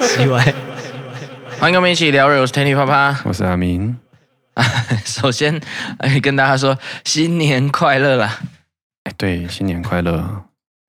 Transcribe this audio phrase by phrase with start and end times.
[0.00, 0.54] 奇怪，
[1.58, 3.96] 欢迎跟我们一起聊，我是 Tanny 啪啪，我是阿明。
[5.04, 5.60] 首先，
[5.98, 8.40] 哎，跟大家说新年快乐啦！
[9.04, 10.44] 哎，对，新年快乐。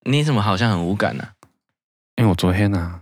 [0.09, 1.29] 你怎么好像很无感呢、啊？
[2.15, 3.01] 因为我昨天呢、啊，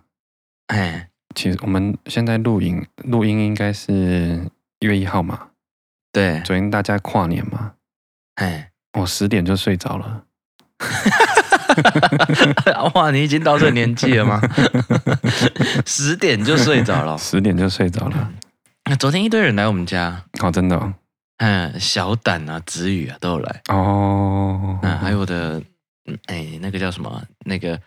[0.68, 4.50] 哎，其实我们现在录音录音应该是
[4.80, 5.48] 一月一号嘛。
[6.12, 7.74] 对，昨天大家跨年嘛，
[8.36, 10.24] 哎，我十点就睡着了。
[12.96, 14.42] 哇，你已经到这个年纪了吗？
[15.86, 18.32] 十点就睡着了，十点就睡着了。
[18.86, 20.94] 那昨天一堆人来我们家，哦，真的、哦，
[21.38, 24.80] 嗯，小胆啊，子宇啊，都有来哦。
[24.82, 25.62] 嗯，还有我的，
[26.28, 27.22] 哎，那个叫什么？
[27.46, 27.80] 那个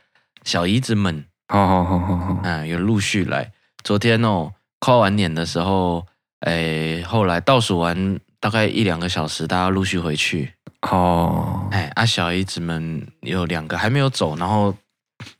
[0.44, 3.52] 小姨子们，好好好好好，嗯，有陆续来。
[3.84, 6.06] 昨天哦，跨完年的时候，
[6.40, 10.52] 哎，后来倒数完大概一两个小时，大家陆续回去。
[10.90, 14.74] 哦，哎，啊，小姨子们有两个还没有走，然后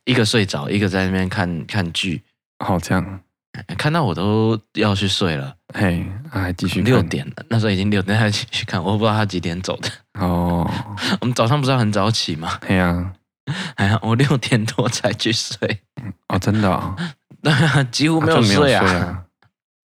[0.05, 2.21] 一个睡着，一个在那边看看剧。
[2.59, 3.19] 好，这样。
[3.75, 9.89] 看到我都要去睡了，嘿，还继续六点了，那时候已经六点，还继续看，我不知道他几点走的。
[10.19, 10.69] 哦，
[11.21, 12.59] 我们早上不是要很早起吗？
[12.61, 13.13] 对呀，
[13.75, 15.79] 哎呀，我六点多才去睡。
[16.27, 16.95] 哦，真的啊？
[17.41, 18.85] 对啊，几乎没有睡啊。
[18.85, 19.23] 啊睡啊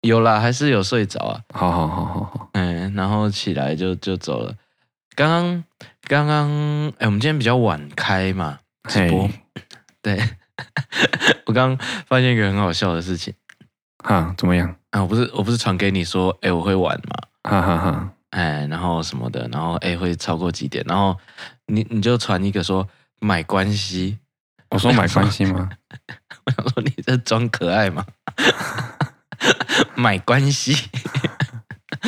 [0.01, 1.41] 有啦，还是有睡着啊。
[1.51, 4.53] 好好好好好，嗯，然后起来就就走了。
[5.15, 5.63] 刚刚
[6.07, 6.49] 刚刚，
[6.99, 9.29] 哎，我们今天比较晚开嘛，直播。
[10.01, 10.19] 对，
[11.47, 13.33] 我刚刚发现一个很好笑的事情。
[14.03, 15.01] 哈，怎么样啊？
[15.01, 17.49] 我不是我不是传给你说，哎，我会晚嘛？
[17.49, 20.83] 哈哈哈，哎，然后什么的，然后哎会超过几点？
[20.87, 21.17] 然后
[21.67, 22.87] 你你就传一个说
[23.19, 24.19] 买关系，
[24.69, 25.69] 我说买关系吗？
[26.45, 28.05] 我想说你在装可爱吗？
[29.95, 30.89] 买关系，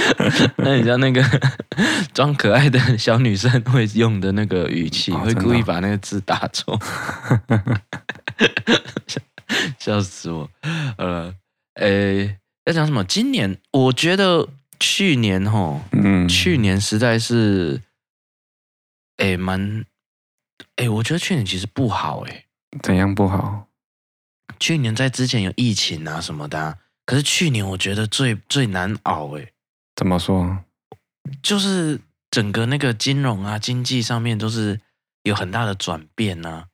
[0.57, 1.23] 那你知道那个
[2.13, 6.79] 装可爱的小女生会用的那个语气，哦、会故意把那个字打错，
[9.79, 10.49] 笑死我，
[10.97, 11.33] 呃。
[11.79, 13.03] 诶，要讲什么？
[13.03, 14.47] 今年我觉得
[14.79, 17.79] 去年吼，嗯，去年实在是，
[19.17, 19.85] 诶，蛮，
[20.77, 22.45] 诶，我觉得去年其实不好，诶，
[22.81, 23.67] 怎样不好？
[24.59, 29.53] 去年在之前有疫情啊什么的啊，可是去年我觉得最最难熬，诶，
[29.97, 30.63] 怎么说？
[31.43, 31.99] 就是
[32.31, 34.79] 整个那个金融啊、经济上面都是
[35.23, 36.67] 有很大的转变啊。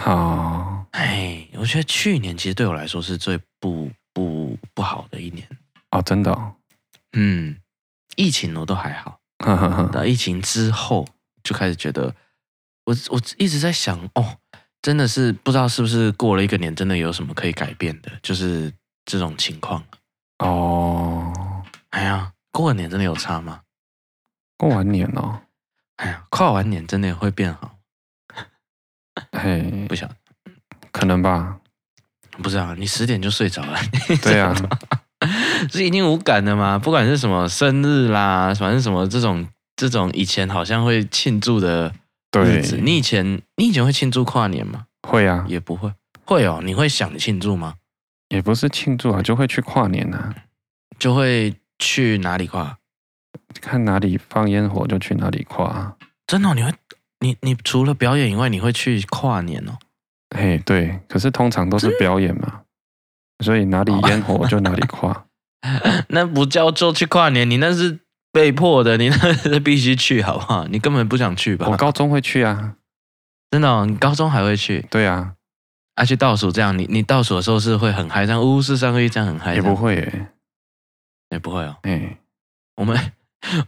[0.00, 3.90] 好，哎，我觉得去年其实对我来说是最不。
[4.14, 5.46] 不不好的一年
[5.92, 6.52] 哦，真的哦，
[7.12, 7.56] 嗯，
[8.16, 9.20] 疫情我都还好，
[9.92, 11.06] 到疫情之后
[11.44, 12.12] 就开始觉得，
[12.86, 14.38] 我我一直在想，哦，
[14.82, 18.72] 真的是不知道是不是过了一个年，真的有什么可以改变的，就是
[19.04, 19.84] 这种情况
[20.38, 21.62] 哦。
[21.90, 23.60] 哎呀，过完年真的有差吗？
[24.56, 25.40] 过完年哦，
[25.96, 27.76] 哎呀，跨完年真的会变好？
[29.32, 30.14] 嘿，不晓得，
[30.90, 31.58] 可能吧。
[32.42, 33.78] 不知道，你十点就睡着了。
[34.22, 34.54] 对啊，
[35.70, 36.78] 是已经无感的吗？
[36.78, 41.92] 不管是什么生日啦，反正什么这种这种以前好像会庆祝的
[42.32, 44.86] 日子，你以前你以前会庆祝跨年吗？
[45.02, 45.92] 会啊，也不会。
[46.24, 47.74] 会哦，你会想庆祝吗？
[48.28, 50.34] 也不是庆祝啊，就会去跨年啊。
[50.98, 52.78] 就会去哪里跨？
[53.60, 55.96] 看哪里放烟火就去哪里跨。
[56.26, 56.72] 真的哦，你会
[57.20, 59.78] 你你除了表演以外，你会去跨年哦？
[60.36, 62.60] 嘿，对，可是通常都是表演嘛，
[63.42, 65.24] 所以哪里烟火就哪里跨。
[66.08, 67.98] 那不叫做去跨年，你那是
[68.30, 70.66] 被迫的，你那是必须去，好不好？
[70.68, 71.66] 你根本不想去吧？
[71.68, 72.74] 我高中会去啊，
[73.50, 74.86] 真的哦，你高中还会去？
[74.90, 75.32] 对啊，
[75.94, 79.54] 啊，且倒数这样，你你倒数的时候是会很嗨，像五四三二一这样很嗨？
[79.54, 80.26] 也不会诶，
[81.30, 81.76] 也不会哦。
[81.82, 82.16] 哎，
[82.76, 83.12] 我们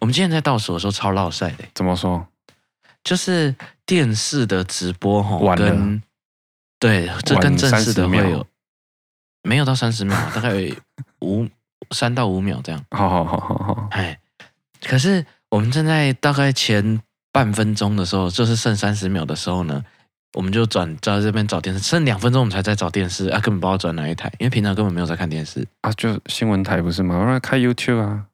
[0.00, 2.26] 我们今天在倒数的时候超落赛的，怎么说？
[3.02, 3.54] 就是
[3.86, 6.02] 电视的直播吼，跟
[6.78, 8.46] 对，这跟正式的会有
[9.42, 10.52] 没有到三十秒，大概
[11.20, 11.48] 五
[11.92, 12.84] 三到五秒这样。
[12.90, 13.88] 好好好好好。
[13.92, 14.18] 哎，
[14.82, 17.00] 可是我们正在大概前
[17.32, 19.82] 半分钟的时候，就是剩三十秒的时候呢，
[20.34, 27.16] 我们就转在这边找电视，剩两分钟我们才在找电视啊，根本不知道转哪一台，因为平常根本没有在看电视啊，就新闻台不是吗？
[27.18, 28.26] 我让开 YouTube 啊，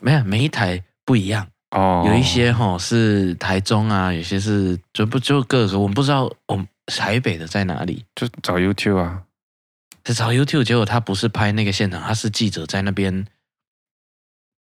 [0.00, 6.66] 没有，每一台不一样哦，有一些齁是台中啊，有些是就不就各个，我们不知道我们。
[6.86, 8.04] 台北的在哪里？
[8.14, 9.22] 就找 YouTube 啊，
[10.04, 10.64] 是找 YouTube。
[10.64, 13.26] 结果他不是拍那个现场，他是记者在那边，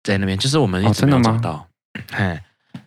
[0.03, 1.67] 在那边，就是我们一直没有找到。
[2.11, 2.39] 哎、哦，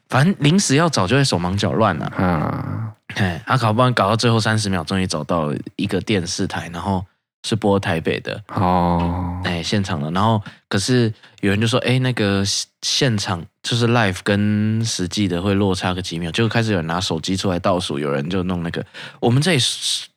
[0.09, 2.93] 反正临时要找就会手忙脚乱了啊。
[3.15, 7.05] 哎，他搞不好搞到最后三十秒，终于找到一个电视台，然后
[7.45, 10.11] 是播台北的哦，哎，现场的。
[10.11, 12.45] 然后可是有人就说，哎，那个
[12.83, 18.85] 现场就是 live 跟实际的会落差个几秒，就开始有人拿手机出来倒数，有人就弄那个，
[19.21, 19.63] 我们这里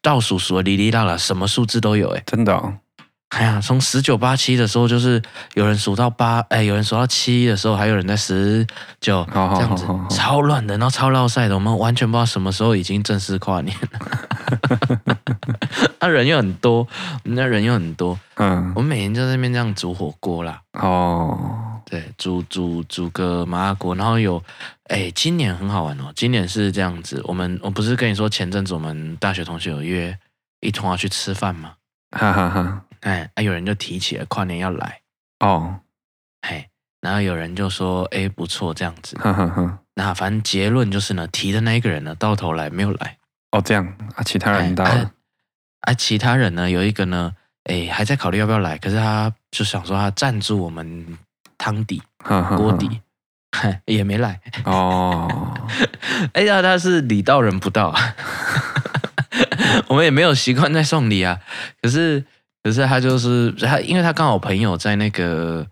[0.02, 2.74] 倒数数的哩哩啦啦，什么数字都有，哎，真的哦。
[3.30, 5.22] 哎呀，从十九八七的时候，就是
[5.54, 8.66] 有人数到八，哎，有人数到七的时候，还有人在十
[9.00, 14.00] 九这样子，超乱的，然后超绕赛的，我们完全不知道什么时候已经正式跨年了。
[16.02, 16.88] 那人又很多，
[17.24, 20.60] 那人又很多，嗯，我们每天就在那边这样煮火锅啦。
[20.74, 24.42] 哦，对，煮煮煮个麻辣锅，然后有，
[24.86, 30.18] 哎，今年很好玩哦，今年是这样子，我们我不是跟你说前阵子我们大学同学有约
[30.62, 31.74] 一同要去吃饭吗？
[32.12, 32.82] 哈哈哈。
[33.02, 35.02] 哎，啊有人就提起了跨年要来。
[35.40, 35.80] 哦，
[36.42, 36.70] 嘿，
[37.00, 43.18] 然后有人就说，哎，不错，这样子，呵呵呵，那反正结论就是呢，提的那一个人呢，到头来没有来。
[43.52, 43.86] 哦，这样
[44.16, 45.12] 啊，其他人到了，啊，
[45.82, 51.18] 啊，其他人呢，有一个呢，哎，还在考虑要不要来，可是他就想说他赞助我们
[51.58, 52.02] 汤底
[52.58, 53.00] 锅底，
[53.86, 54.42] 也没来。
[54.66, 55.58] 哦，
[56.34, 57.96] 哎呀，他是礼到人不到，
[59.88, 61.40] 我们也没有习惯在送礼啊，
[61.82, 62.26] 可是。
[62.64, 65.66] 可是他就是他，因为他刚好朋友在那个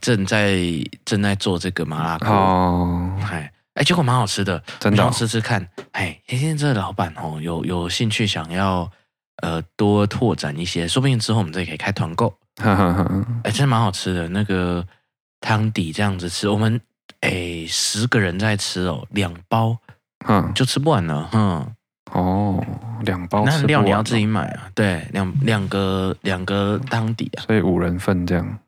[0.00, 0.58] 正在
[1.04, 8.90] 正在做这个麻辣锅哦，哎哎，结果蛮好吃的，真的、吃吃看，哎，今天这个老板哦，有有兴趣想要
[9.42, 12.30] 呃多拓展一些，说不定之后我们这里可以开团购，
[12.62, 14.86] 哈哈哈，哎，真的蛮好吃的，那个
[15.40, 16.80] 汤底这样子吃，我们
[17.20, 19.76] 哎十个人在吃哦，两包，
[20.26, 21.74] 嗯，就吃不完了，嗯。
[22.14, 22.64] 哦，
[23.02, 24.70] 两包那料你要自己买啊？
[24.74, 28.58] 对，两两个两个汤底啊，所以五人份这样，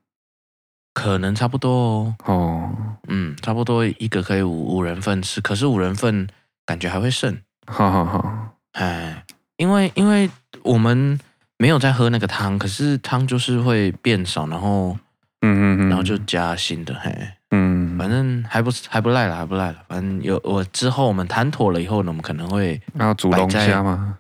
[0.93, 2.17] 可能差不多哦。
[2.25, 2.71] 哦，
[3.07, 6.27] 嗯，差不多一个可以五五人份吃，可是五人份
[6.65, 7.39] 感觉还会剩。
[7.69, 9.25] 好好好，哎，
[9.57, 10.29] 因为因为
[10.63, 11.19] 我们
[11.57, 14.99] 没有在喝那个汤，可是汤就是会变少，然后
[15.43, 17.13] 嗯嗯嗯，然后就加新的，嘿。
[17.51, 19.77] 嗯，反正还不还不赖了，还不赖了。
[19.89, 24.19] 反正有我之后，我们谈妥了以后呢，我们可能会要煮龙虾吗？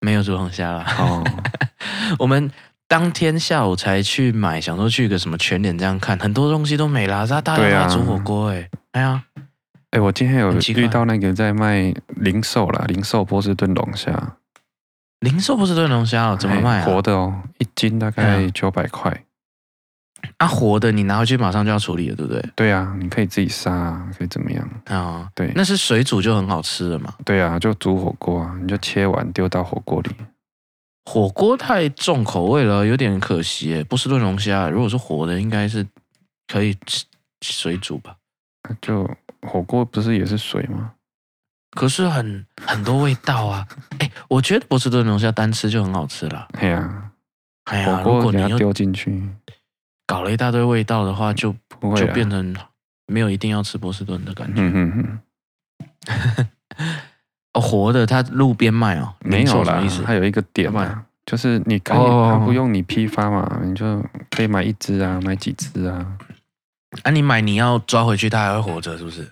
[0.00, 0.84] 没有煮龙虾了。
[0.98, 1.24] 哦，
[2.18, 2.50] 我们
[2.88, 7.24] 当天下午才去买，想说去个什么全脸这样看，很多东西都没了。
[7.26, 9.22] 大家在煮火锅，哎，哎呀，
[9.92, 14.36] 哎，我今天有遇到那个在卖零售啦，零售波士顿龙虾。
[15.20, 16.84] 零售波士顿龙虾哦怎么卖啊？
[16.84, 19.22] 活的哦，一斤大概九百块。
[20.38, 22.50] 啊，活的你拿回去马上就要处理了，对不对？
[22.54, 24.96] 对啊，你可以自己杀，啊可以怎么样啊？
[24.96, 27.14] 哦、对，那是水煮就很好吃了嘛。
[27.24, 30.10] 对啊，就煮火锅啊，你就切完丢到火锅里。
[31.04, 33.84] 火锅太重口味了，有点可惜诶。
[33.84, 35.84] 波士顿龙虾如果是活的，应该是
[36.46, 36.76] 可以
[37.40, 38.14] 水煮吧？
[38.80, 39.08] 就
[39.46, 40.92] 火锅不是也是水吗？
[41.72, 43.66] 可是很很多味道啊！
[43.98, 46.46] 哎，我觉得波士顿龙虾单吃就很好吃了。
[46.52, 47.10] 对啊，
[47.64, 49.10] 哎呀，火锅你要丢进去。
[50.06, 52.54] 搞了一大堆味道的话，就不会、啊、就变成
[53.06, 54.60] 没有一定要吃波士顿的感觉。
[54.60, 55.20] 嗯嗯
[56.06, 56.48] 嗯。
[57.54, 66.16] 哦，活的，它路边卖哦，没有啦，它有一个点嘛，就是你可以，它不用你批发嘛，你就可以买一只啊，买几只啊。
[67.02, 69.30] 啊，你买你要抓回去，它还会活着，是不是？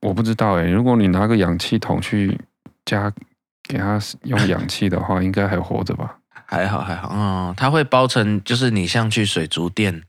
[0.00, 2.40] 我不知道哎、欸，如果你拿个氧气筒去
[2.84, 3.12] 加
[3.68, 6.16] 给它用氧气的话，应该还活着吧？
[6.52, 10.02] 还好还好，嗯，它会包成，就是你像去水族店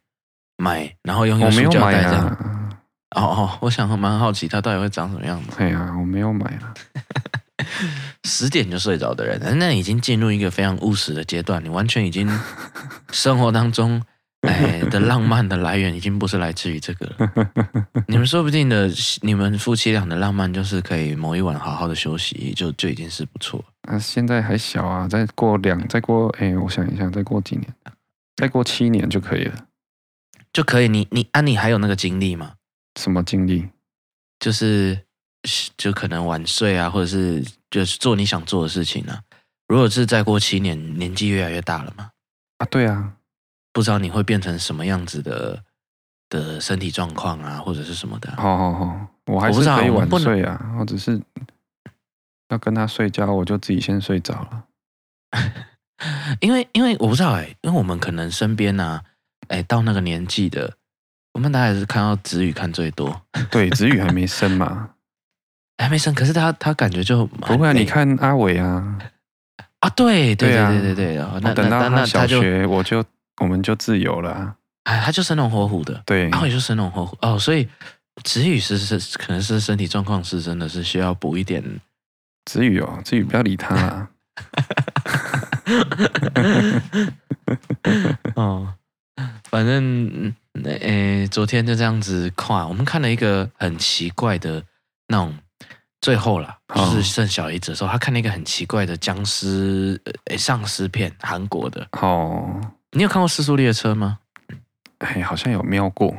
[0.57, 2.25] 买，然后用一个塑胶袋这样。
[2.25, 2.68] 啊、
[3.16, 5.56] 哦哦，我想蛮好奇它到底会长什么样子。
[5.57, 6.74] 对啊，我没有买啊。
[8.27, 12.29] 十点就睡着的人，那已经进入一个非常务实的阶段，你完全已经
[13.12, 14.03] 生活当中。
[14.48, 17.52] 哎，的浪漫的来源已经不是来自于这个了。
[18.10, 18.90] 你们说不定的，
[19.22, 23.64] 你们夫妻俩的浪漫就是可以某一晚好好的休息，就就已经是不错。
[23.84, 27.74] 啊，现在还小啊，再过两，再过，哎，我想一下，再过几年，
[28.36, 29.66] 再过七年就可以了，
[30.52, 30.90] 就可以。
[30.90, 32.56] 你你啊，你还有那个精力吗？
[33.00, 33.70] 什么精力？
[34.40, 35.00] 就是
[35.78, 39.22] 就可能晚睡啊，或者是就是做你想做的事情啊。
[39.70, 42.10] 如果是再过七年，年纪越来越大了嘛？
[42.58, 43.14] 啊，对啊。
[43.74, 45.63] 不知道你会变成什么样子的
[46.30, 48.32] 的身体状况啊，或者是什么的。
[48.38, 51.20] 好好好，我还是可以晚睡啊，我只是
[52.50, 54.63] 要跟他睡觉，我就自己先睡着了。
[56.39, 59.01] 因为因为我不知道哎，因为我们可能身边啊，
[59.48, 60.72] 哎，到那个年纪的，
[61.34, 63.22] 我们大概是看到子宇看最多。
[63.50, 64.92] 对，子宇还没生嘛，
[65.82, 67.74] 还没生，可是他他感觉就不会啊。
[67.74, 69.00] 你看阿伟啊，
[69.80, 73.03] 啊，对对对对对对，那等到他小学我就。
[73.42, 77.18] 我们就自由了，啊，哎，他就生龙活虎的，对，然后也就生龙活虎。
[77.22, 77.68] 哦，所以
[78.24, 81.63] 子宇是是可能是身体状况是真的是需要补一点。
[82.46, 84.10] 子宇哦，子宇不要理他，啊，
[88.36, 88.74] 哦，
[89.50, 90.34] 反正
[90.66, 94.62] 诶、欸，昨天就这样子跨，我们看了一个很奇怪的
[95.08, 95.38] 那种，
[96.02, 101.88] 最后啦，就是剩小姨子的时候，他看了一个很奇怪的僵尸诶丧尸片，韩国的。
[101.94, 102.60] 哦，
[102.96, 104.20] 你有看过《尸速列车》吗？
[105.00, 106.16] 哎，好像有瞄过，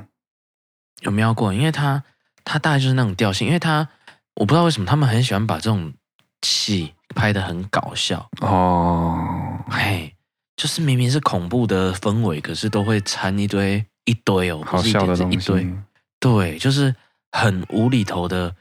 [1.00, 2.02] 有瞄过，因为它
[2.44, 3.88] 它大概就是那种调性，因为它
[4.34, 5.92] 我不知道为什么他们很喜欢把这种
[6.42, 8.28] 戏拍得很搞笑。
[8.40, 9.16] 哦，
[9.70, 10.14] 嘿，
[10.56, 15.74] 就是明明是恐怖的氛围，可是都会掺一堆一堆哦，好笑的东西，一堆，
[16.18, 16.94] 对，就是
[17.30, 18.54] 很无厘头的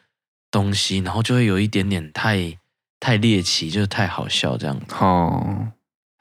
[0.51, 2.57] 东西，然后就会有一点点太
[2.99, 4.95] 太猎奇，就是太好笑这样子。
[4.99, 5.67] 哦，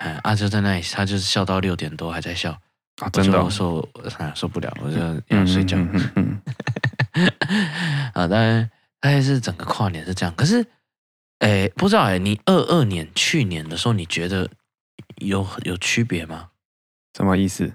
[0.03, 2.59] 哎，啊就在那里，他就是笑到六点多还在笑。
[3.01, 5.79] 啊，真的、哦，我受啊受不了，我就要睡觉。
[5.79, 6.43] 嗯嗯
[7.15, 7.33] 嗯、
[8.13, 10.35] 啊，当然，大概是整个跨年是这样。
[10.35, 10.67] 可是，
[11.39, 14.51] 哎，不知道哎，你二二年去年的时候，你觉得
[15.17, 16.51] 有有区别吗？
[17.17, 17.73] 什么意思？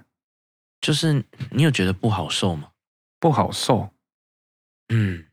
[0.80, 2.68] 就是你有觉得不好受吗？
[3.18, 3.90] 不好受。
[4.90, 5.24] 嗯，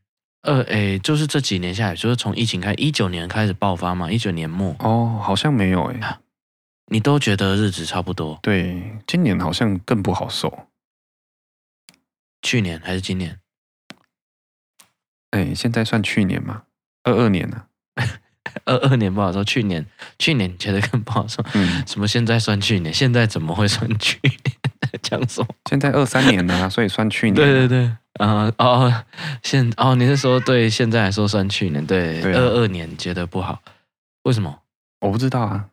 [0.41, 4.75] 二哎，就是这几年下来，就是从疫情开，一九年开始爆发嘛，一九年末。
[4.79, 6.19] 哦，好像没有哎。
[6.87, 8.39] 你都觉得日子差不多？
[8.41, 10.67] 对，今年好像更不好受。
[12.41, 13.39] 去年还是今年？
[15.31, 16.63] 哎，现在算去年吗？
[17.03, 17.65] 二二年呢？
[18.65, 19.85] 二二年不好说，去年
[20.19, 21.43] 去年觉得更不好受。
[21.55, 22.93] 嗯，什么现在算去年？
[22.93, 24.55] 现在怎么会算去年？
[25.01, 25.47] 讲什么？
[25.69, 27.35] 现在二三年啊， 所以算去年。
[27.35, 27.91] 对对对，
[28.25, 29.05] 啊哦，
[29.43, 31.85] 现哦，你是说对现在来说算去年？
[31.85, 33.61] 对，二二年觉得不好，
[34.23, 34.61] 为什么？
[35.01, 35.69] 我不知道啊。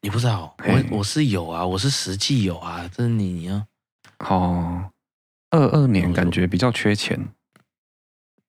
[0.00, 3.66] 你不知道，我我是有啊，我是实际有啊，这是你你啊。
[4.18, 4.90] 哦，
[5.50, 7.28] 二二年感觉比较缺钱。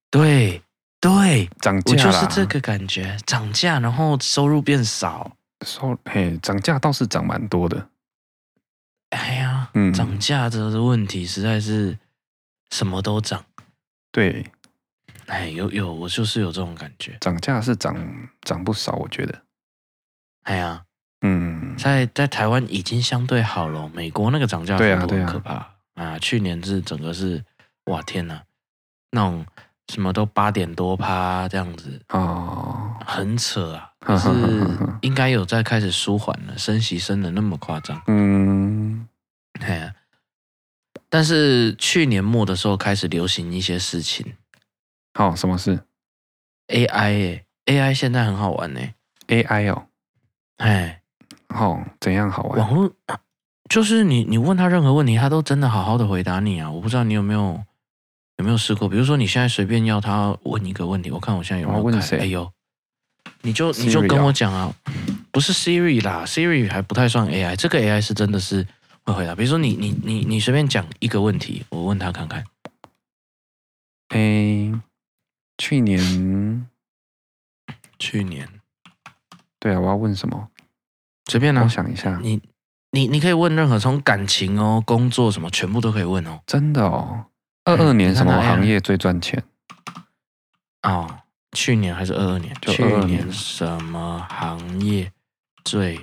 [0.10, 0.62] 对
[1.02, 5.36] 对，涨价我就是这个感觉，涨价然后收入变少。
[5.66, 7.90] 收嘿，涨价倒是涨蛮多的。
[9.10, 11.98] 哎呀，嗯，涨价这个问题实在是
[12.72, 13.44] 什么都涨。
[14.12, 14.46] 对，
[15.28, 17.18] 哎，有有，我就是有这种感觉。
[17.20, 17.96] 涨价是涨
[18.42, 19.44] 涨不少，我觉得。
[20.44, 20.85] 哎呀。
[21.28, 26.20] 嗯，在在台湾已经相对好了，美国那个涨价幅度很可怕啊，啊！
[26.20, 27.44] 去年是整个是
[27.86, 28.44] 哇天哪，
[29.12, 29.44] 那种
[29.92, 33.92] 什么都八点多趴这样子哦，很扯啊！
[34.06, 34.30] 可是
[35.02, 39.08] 应该有在开始舒缓了，升息升的那么夸张，嗯，
[39.62, 39.96] 哎呀，
[41.10, 44.36] 但是去年末的时候开始流行一些事情，
[45.16, 45.80] 好、哦，什么事
[46.68, 48.82] ？AI 欸，AI 现在很好玩呢
[49.28, 49.88] ，AI 哦，
[50.58, 51.02] 哎。
[51.50, 52.60] 哦，怎样好玩？
[52.60, 52.92] 网络
[53.70, 56.70] 就是你，你问他任何问题，他都真的好好的回答你啊！
[56.70, 57.64] 我不知道你有没有
[58.38, 62.20] 有没有试过，比如说你现在随便要他问一个问题，我看我现在有没有问谁？
[62.20, 62.52] 哎呦，
[63.42, 64.72] 你就你就跟我讲啊，
[65.32, 68.68] 不是 Siri 啦，Siri 还不太算 AI，这个 AI 是真的是
[69.04, 69.34] 会回答。
[69.34, 72.44] 比如说你你你你随便讲一个问题，我问他看看。
[74.10, 74.72] 哎，
[75.58, 76.70] 去年，
[77.98, 78.48] 去年，
[79.60, 80.50] 对啊，我要问什么？
[81.30, 82.20] 随便呢、啊，我想一下。
[82.22, 82.42] 你
[82.92, 86.40] 你你可以问任何从感情哦、工作什么，全部都可以问哦。
[86.46, 87.26] 真的哦。
[87.66, 89.44] 二二年什么行业最赚钱？
[90.84, 91.10] 哦，
[91.54, 92.56] 去年还是二二年？
[92.62, 95.12] 就去年什么行业
[95.64, 96.00] 最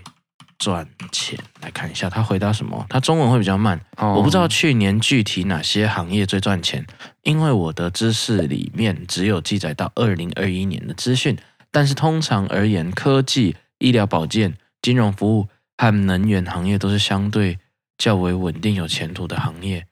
[0.59, 1.38] 赚钱？
[1.61, 2.85] 来看一下他回答什么。
[2.88, 3.81] 他中文会比较慢。
[3.97, 6.85] 哦、我不知道去年具体哪些行业最赚钱，
[7.23, 11.38] 因为我的知识里面只有记载到二零二一年的资讯。
[11.71, 14.59] 但是通常而言，科技、医疗保健。
[14.83, 15.49] 金融服务
[15.79, 17.59] 和能源行业都是相对
[17.97, 19.87] 较为稳定、有前途的行业，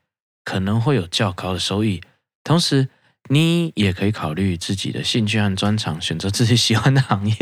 [0.45, 2.01] 可能会有较高的收益。
[2.43, 2.89] 同时，
[3.29, 7.35] 你也可以考虑自己的兴趣和专长，选择自己喜欢的行业。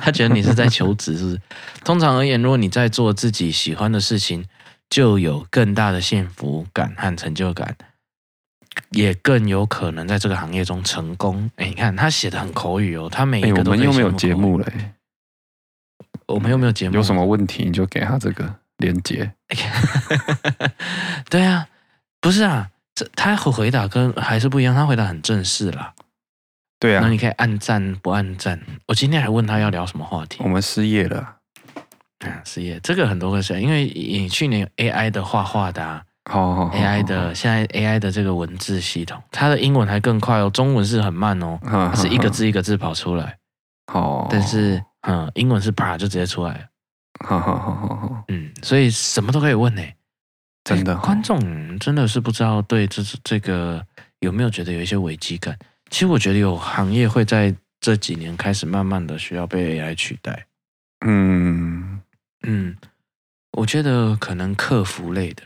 [0.00, 1.40] 他觉得你是在求职，是不是？
[1.84, 4.44] 通常而言，如果你在做自己喜欢的事情，
[4.88, 7.76] 就有更大的幸福感和成就感，
[8.90, 11.50] 也更有可能在这个行业中成功。
[11.56, 13.80] 哎，你看他写的很口语哦，他每一个都可以。
[13.80, 14.70] 我们又没有节目了。
[16.26, 19.30] 我们又没有节目，有什么问题你就给他这个连接。
[21.30, 21.66] 对啊，
[22.20, 25.94] 不是啊，这他和回答跟还是不一样，他回答很正式啦。
[26.78, 28.60] 对啊，那你可以按赞不按赞。
[28.88, 30.38] 我今天还问他要聊什么话题。
[30.42, 31.36] 我们失业了，
[32.20, 41.58] 啊，失业这个很多个事，因为你去年 AI 的画画的啊，哦，AI 的现在 AI 的这个文字系统，它的英文还更快哦，中文是很慢哦，
[41.94, 43.38] 是一个字一个字跑出来。
[43.92, 44.82] 哦，但是。
[45.02, 46.66] 嗯，英文是啪就直接出来了，
[47.26, 49.82] 好好好好好，嗯，所以什么都可以问呢，
[50.64, 53.84] 真的，观众真的是不知道对这这个
[54.20, 55.58] 有没有觉得有一些危机感？
[55.90, 60.46] 其实我觉得有行业会在这几年开始慢慢的需要被 AI 取代，
[61.04, 62.00] 嗯，
[62.44, 62.76] 嗯，
[63.58, 65.42] 我觉得可能客服类的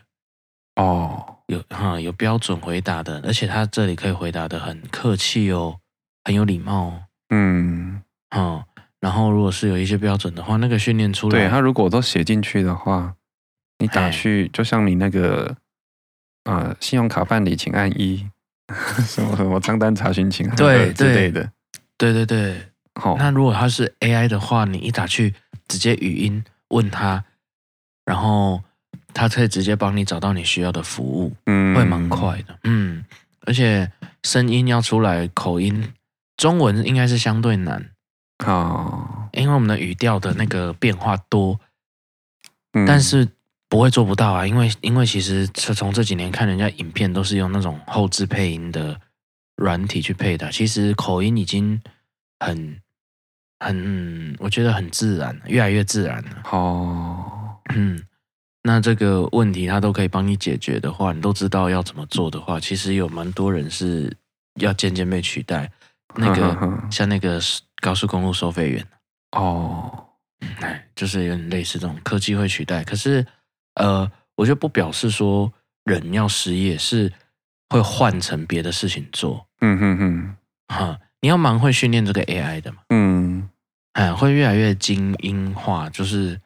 [0.77, 5.81] 哦，有哈有标准回答的，而且他这里可以回答的很客气哦，
[6.25, 7.03] 很有礼貌哦。
[7.31, 8.65] 嗯，哦，
[9.01, 13.15] 然后如果是有一些标准的话，那个训练出来，对他如果都写进去的话，
[13.79, 15.57] 你打去就像你那个
[16.45, 18.27] 啊、呃，信用卡办理请按一，
[19.07, 21.51] 什么什么账单查询请按对之类的，
[21.99, 22.57] 对对对。
[22.99, 25.35] 好、哦，那如果他是 AI 的话，你一打去
[25.69, 27.23] 直接语音问他，
[28.07, 28.63] 然后
[29.13, 33.05] 他可以直接帮你找到你需要的服务，嗯，会蛮快的，嗯，
[33.43, 35.93] 而且声音要出来，口音
[36.39, 37.75] 中文应该是相对难。
[37.77, 37.85] 啊、
[38.45, 41.59] 哦，因为我们的语调的那个变化多，
[42.73, 43.29] 嗯、但是
[43.69, 49.01] 不会做不到啊，因为因为其实从这几年看人家影片都是用那种后置配音的
[49.57, 51.81] 软体去配的，其实口音已经
[52.41, 52.79] 很。
[53.59, 56.43] 很，我觉得很自然，越来越自然了。
[56.53, 57.99] 哦，嗯，
[58.65, 64.15] 那这个问题他都可以帮你解决的话，你都知道要怎么做的话，其实有蛮多人是
[64.61, 65.73] 要渐渐被取代。
[66.17, 66.55] 那个
[66.91, 67.41] 像那个
[67.81, 68.87] 高速公路收费员，
[69.33, 70.09] 哦，
[70.61, 72.83] 哎，就是有点类似这种科技会取代。
[72.85, 73.27] 可是，
[73.75, 75.53] 呃，我觉得不表示说
[75.85, 77.13] 人要失业，是
[77.69, 79.47] 会换成别的事情做。
[79.61, 80.37] 嗯哼哼，
[80.69, 80.99] 哈。
[81.23, 82.79] 你要蛮会训练这个 AI 的嘛？
[82.91, 83.49] 嗯，
[83.95, 86.39] 哎，会越来越精英化，就是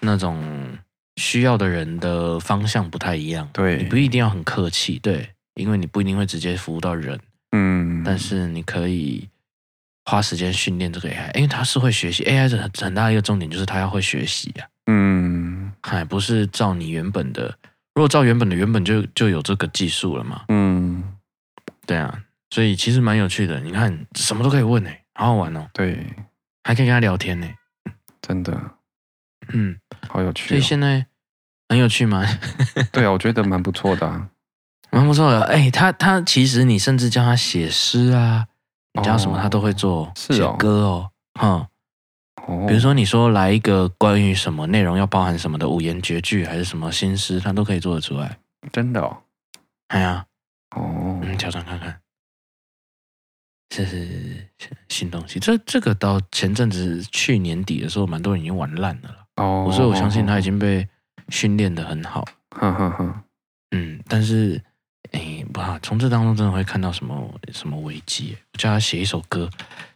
[0.00, 0.76] 那种
[1.18, 3.48] 需要的人的方向不太一样。
[3.52, 7.20] 对，你不一定要很客气，对，因为你不一定会直接服务到人。
[7.52, 9.28] 嗯，但是你可以
[10.04, 12.24] 花时间训练这个 AI，因为它是会学习。
[12.24, 14.66] AI 的很大一个重点就是它要会学习呀。
[14.86, 17.56] 嗯，还不是照你原本的，
[17.94, 20.42] 如果照原本的，原本就就有这个技术了嘛。
[20.48, 21.02] 嗯，
[21.86, 22.22] 对啊。
[22.50, 25.66] 所以其实蛮有趣的，你看什么都可以问呢，好好玩哦。
[25.72, 26.04] 对，
[26.64, 27.48] 还可以跟他聊天呢，
[28.20, 28.52] 真的，
[29.54, 29.74] 嗯，
[30.06, 30.48] 好有趣哦。
[30.48, 31.06] 所以现在
[31.70, 32.26] 很有趣吗？
[32.92, 34.28] 对啊，我觉得蛮不错的啊，
[34.90, 35.44] 蛮不错的。
[35.44, 38.48] 哎，他他其实你甚至叫他写诗啊，
[38.94, 41.68] 你叫什么他都会做，写歌哦，哈，
[42.66, 48.38] 比如说你说来一个关于什么内容要包含什么的五言绝句还是什么新诗，他都可以做得出来。
[48.70, 49.16] 真的哦，
[49.88, 50.26] 哎呀，
[50.76, 51.98] 哦，嗯，挑战看看。
[53.70, 54.46] 这是
[54.90, 59.16] 新东西，这这个到前阵子去年底的时候，蛮多人已经玩烂了了。
[59.36, 60.86] 哦，所以我相信他已经被
[61.30, 62.22] 训练的很好。
[62.50, 63.24] 哈哈哈。
[63.70, 64.62] 嗯，但是，
[65.12, 68.36] 哎，不好，从这当中真的会看到什么什么危机。
[68.52, 69.48] 我叫他写一首歌，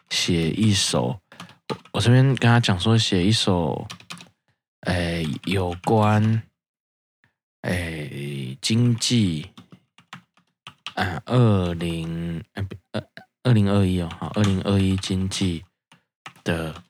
[0.08, 1.20] 写一首，
[1.92, 3.86] 我这边跟他讲说，写一首，
[4.80, 6.42] 哎，有关，
[7.62, 9.50] 哎，经济，
[10.94, 12.66] 啊，二零，呃。
[13.46, 15.64] 二零二一哦，好，二零二一经济
[16.42, 16.82] 的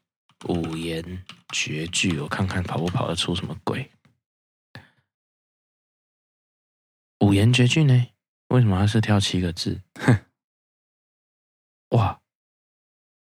[0.49, 3.91] 五言绝句，我看看跑不跑得出什么鬼？
[7.21, 8.07] 五言绝句呢？
[8.57, 9.83] 为什么他是跳七个字？
[11.91, 12.19] 哇，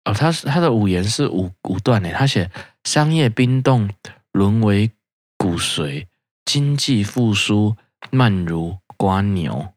[0.04, 2.12] 哦，他是他的五言是五五段呢。
[2.12, 2.52] 他写
[2.84, 3.90] 商业冰冻
[4.34, 4.92] 沦为
[5.38, 6.08] 骨髓，
[6.44, 7.78] 经济复苏
[8.12, 9.74] 慢如瓜牛。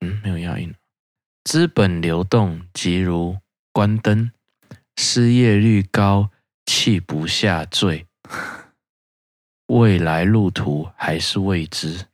[0.00, 0.74] 嗯，没有押韵。
[1.44, 3.36] 资本流动急如
[3.72, 4.32] 关灯，
[4.96, 6.30] 失业率高，
[6.64, 8.06] 气不下坠，
[9.68, 12.07] 未来路途还是未知。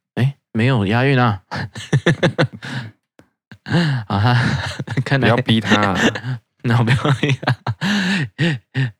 [0.54, 1.42] 哎，没有押韵啊！
[4.06, 4.34] 啊哈，
[5.04, 5.98] 看来不要逼他，啊，
[6.62, 7.56] 那我不要逼他。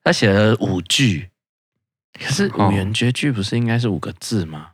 [0.03, 1.31] 他写了五句，
[2.19, 4.73] 可是五言绝句不是应该是五个字吗？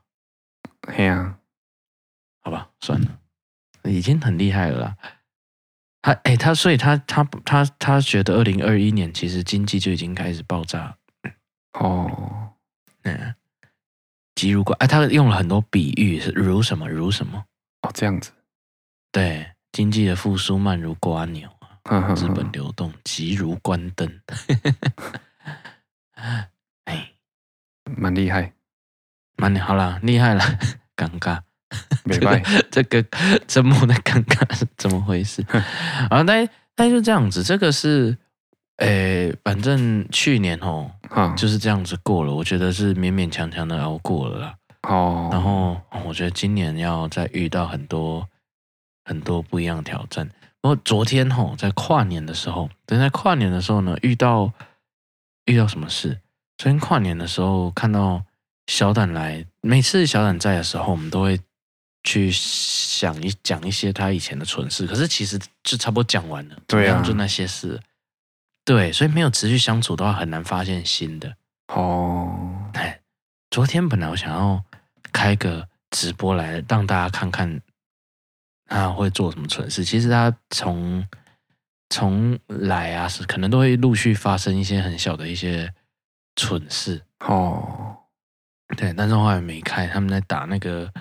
[0.88, 1.37] 嘿呀，
[2.43, 3.19] 好吧，算了，
[3.85, 4.97] 已经很厉害了啦。
[6.03, 10.97] 他哎，他所以他他他他觉得二零二一年其实经济就已经开始爆炸
[11.75, 12.55] 哦，
[13.03, 13.35] 嗯，
[14.35, 17.45] 急如果哎，他用了很多比喻，是如什么如什么？
[17.83, 18.31] 哦，这样子，
[19.12, 21.49] 对，经济的复苏慢如蜗牛
[21.83, 24.21] 啊，资本流动急如关灯，
[26.85, 27.12] 哎，
[27.85, 28.53] 蛮厉害，
[29.37, 30.43] 蛮好啦，厉害了，
[30.97, 31.40] 尴尬。
[32.05, 33.05] 没办法，这个
[33.47, 35.45] 这么的尴尬是怎么回事？
[36.11, 38.19] 啊，那那就这样子，这个是，
[38.81, 40.90] 诶，反正去年哦，
[41.37, 44.55] 就是这样子过了，我觉得是勉勉强强的熬过了啦。
[44.83, 48.27] 哦，然后我觉得今年要再遇到很多
[49.05, 50.29] 很多不一样的挑战。
[50.62, 54.53] 然后昨天吼，在跨年的时候，等在跨年的时候呢，遇到
[55.47, 56.19] 遇到什么事？
[56.59, 58.23] 昨天跨年的时候看到
[58.66, 61.40] 小胆来，每次小胆在的时候，我们都会。
[62.03, 67.79] 去想一讲一些他以前的蠢事，可是其实就差不多讲完了，对啊，就那些事，
[68.64, 71.35] 对，所以没有持续相处的话，很难发现新的
[71.68, 72.70] 哦。
[72.75, 73.01] 哎，
[73.51, 74.62] 昨天本来我想要
[75.12, 77.61] 开个直播来让大家看看
[78.66, 79.85] 他会做什么蠢事。
[79.85, 81.05] 其实他从
[81.88, 85.73] 从来啊，是可能都会陆续发生一些很小的一些
[86.37, 87.96] 蠢事哦。
[88.77, 90.92] 对，但是后来没开，他们在打那个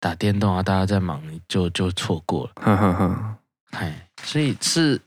[0.00, 2.52] 打电动啊，大家在忙，就就错过了。
[2.56, 3.36] 呵呵呵，
[3.72, 4.98] 哎，所以是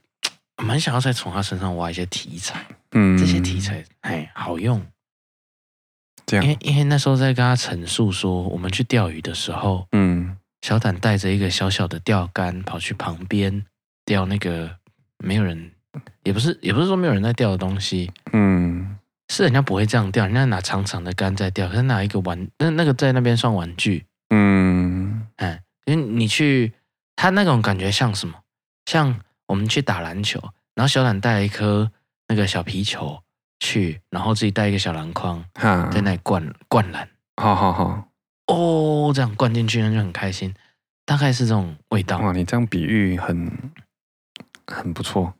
[0.62, 4.84] 蛮想要再从他身上挖一些题材，嗯，这些题材哎好用。
[6.26, 13.64] 这样，因为因为那时候在跟他陈述说，我们去钓鱼的时候，嗯，小胆带着一个小小的钓竿跑去旁边
[14.04, 14.76] 钓那个
[15.18, 15.70] 没有人，
[16.24, 18.94] 也不是也不是说没有人在钓的东西，嗯。
[19.30, 26.72] 是人家不会这样钓，人家拿长长的竿在钓，可是拿一个玩，那那个在那边算玩具，嗯，哎，因为你去，
[27.14, 28.40] 他那种感觉像什么？
[28.86, 30.40] 像我们去打篮球，
[30.74, 31.90] 然后小冉带了一颗
[32.28, 33.20] 那个小皮球
[33.58, 35.44] 去，然后自己带一个小篮筐，
[35.90, 38.08] 在那里灌灌篮，好好好，
[38.46, 40.54] 哦，这样灌进去那就很开心，
[41.04, 42.18] 大概是这种味道。
[42.18, 43.50] 哇，你这样比喻很
[44.66, 45.34] 很不错，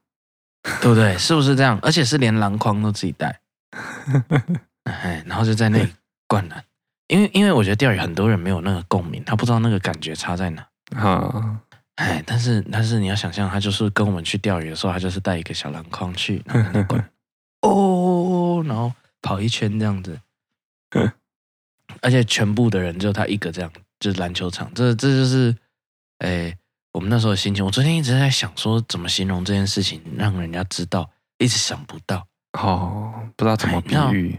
[0.81, 1.17] 对不对？
[1.17, 1.79] 是不是这样？
[1.83, 3.41] 而且是连篮筐都自己带。
[4.85, 5.93] 哎，然后就在那里
[6.27, 6.65] 灌篮，
[7.09, 10.67] 因为因为我觉得钓鱼很多人没有那个共鸣，他不知道那个感觉差在哪。
[10.97, 11.61] 啊，
[11.99, 17.11] 哎，但是但是你要想象，他就是跟我们去钓鱼的时候，他就是带一个小篮筐去，然后灌，
[17.63, 20.17] 哦，然后跑一圈这样子，
[22.01, 25.53] 而且全部的人就他一个这样，就是篮球场，这这就是
[26.19, 26.57] 哎
[26.93, 27.65] 我们那时候的心情。
[27.65, 32.25] 我昨天一直在想说怎么形容这件事情，让人家知道，一直想不到。
[32.53, 34.39] 哦，不知道怎么比喻。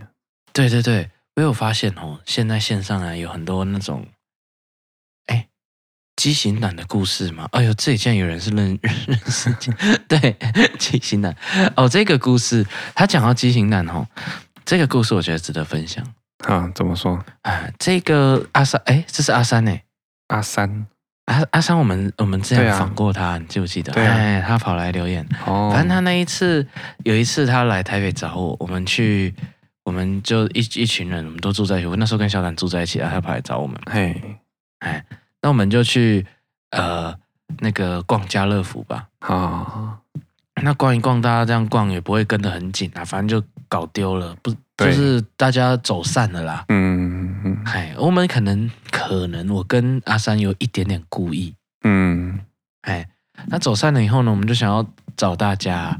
[0.53, 4.18] 对对对，我有发现哦，现在线上啊有很多那种，哎，
[6.19, 7.47] 畸形男的故事吗。
[7.53, 8.77] 哎呦，这里竟然有人是认
[9.07, 9.55] 认识，
[10.05, 10.35] 对，
[10.77, 11.33] 畸形男。
[11.77, 14.05] 哦，这个故事他讲到畸形男哦，
[14.65, 16.05] 这个故事我觉得值得分享。
[16.39, 17.23] 啊，怎么说？
[17.43, 19.73] 啊，这个阿三，哎，这是阿三呢，
[20.27, 20.87] 阿三。
[21.27, 23.93] 阿阿三，我们我们之前访过他，你记不记得？
[23.93, 25.25] 对、啊，哎，他跑来留言。
[25.45, 26.67] 哦，反正他那一次，
[27.05, 29.33] 有一次他来台北找我，我们去，
[29.85, 31.87] 我们就一一群人，我们都住在一起。
[31.87, 33.79] 我那时候跟小胆住在一起，他跑来找我们。
[33.89, 34.21] 嘿，
[34.79, 35.05] 哎，
[35.41, 36.25] 那我们就去
[36.71, 37.15] 呃
[37.59, 39.07] 那个逛家乐福吧。
[39.19, 39.97] 好、哦，
[40.61, 46.65] 那逛一逛，大家这样逛也不会跟得很紧啊，反正就搞丢了，不就是大家走散了啦。
[46.69, 48.69] 嗯嗯，哎，我们可能。
[48.91, 52.39] 可能我跟阿三有一点点故意，嗯，
[52.81, 53.07] 哎，
[53.47, 55.99] 那走散了以后呢，我们就想要找大家，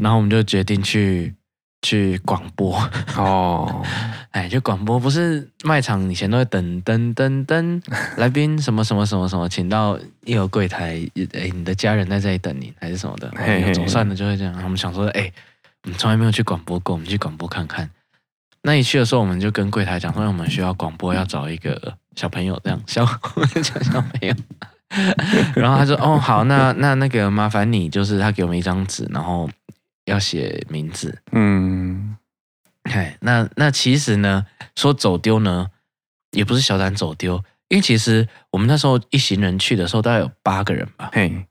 [0.00, 1.34] 然后我们就决定去
[1.82, 2.76] 去广播
[3.16, 3.82] 哦，
[4.32, 7.82] 哎，就广播不是卖场以前都会等等等等
[8.16, 11.00] 来宾什么什么什么什么，请到一楼柜台，
[11.34, 14.54] 哎，你的家人在这里等你，还是什么的，嘿嘿走散了就会这样。
[14.64, 15.32] 我们想说，哎，
[15.84, 17.88] 我们从来没有去广播过，我们去广播看看。
[18.62, 24.34] 那一去的时候，我们就跟柜台讲说，我们需要广播，要找一个小朋友，这样小小小朋友。
[25.54, 29.50] 然后他说：“哦，好，那那那个麻烦你，就是他给我们一张纸，然后
[30.06, 32.16] 要写名字。”嗯，
[32.84, 35.68] 哎，那那其实呢，说走丢呢，
[36.32, 41.10] 也不是小胆走丢，因为其实我们那时候一行人去的时候，大概有八个人吧。
[41.12, 41.46] 嘿。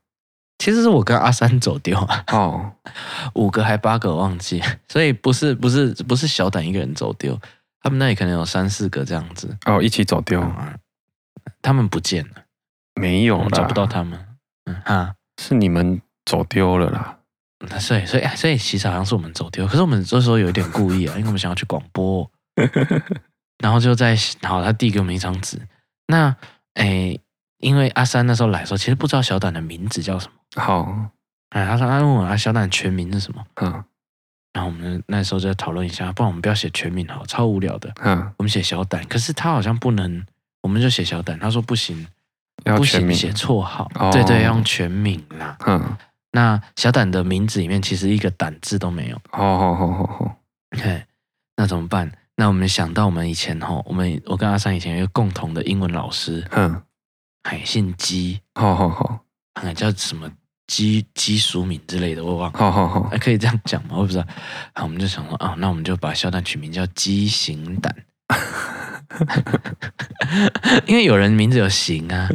[0.58, 2.72] 其实是我跟阿三走丢啊，哦，
[3.36, 7.38] 五个还八个我忘记，所以不是不是不是小胆一个人走丢，
[7.82, 9.54] 他们那里可能有三四个这样子。
[9.66, 10.78] 哦，一起走丢，嗯，
[11.60, 12.44] 他们不见了，
[12.94, 14.18] 没有了，找不到他们，
[14.64, 17.15] 嗯哈，是你们走丢了啦，
[17.78, 22.30] 所以所以所以其实好像是我们走丢，可是我们这时候有一点故意啊，因为我们想要去广播，
[23.62, 25.60] 然后就在好，他递给我们一张纸，
[26.06, 26.34] 那
[26.74, 27.20] 诶。
[27.58, 30.62] 因为阿三那时候来的时候，其实不知道小胆的名字叫什么。
[30.62, 31.10] 好，
[31.48, 33.42] 哎，他说他问我啊，小胆全名是什么？
[33.54, 33.82] 嗯，
[34.52, 37.90] 然后我们那时候就讨论一下，不然我们不要写全名好，超无聊的。
[38.02, 40.22] 嗯，我们写小胆，可是他好像不能，
[40.60, 41.38] 我们就写小胆。
[41.38, 42.06] 他说不行，
[42.76, 43.90] 不行写绰号。
[43.94, 45.56] 哦、对对，要用全名啦。
[45.66, 45.96] 嗯，
[46.36, 49.18] 那小胆的名字里面其实一个胆字都没有。
[49.30, 50.36] 好好好好好，
[50.76, 51.02] 嘿，
[51.56, 52.12] 那怎么办？
[52.36, 56.46] 那我们想到我们以前哈，我们我跟阿三以前有一个共同的英文老师。
[56.50, 56.82] 嗯。
[57.42, 59.24] 海姓姬，好好好，
[59.72, 60.30] 叫什么
[60.66, 62.58] 姬姬淑敏之类的，我忘了。
[62.58, 63.90] 好好好，还可以这样讲吗？
[63.96, 64.26] 我不知道。
[64.74, 67.94] 好，我们就想说啊，那我们就把小胆取名叫畸形胆，
[70.86, 72.28] 因为有人名字有形啊，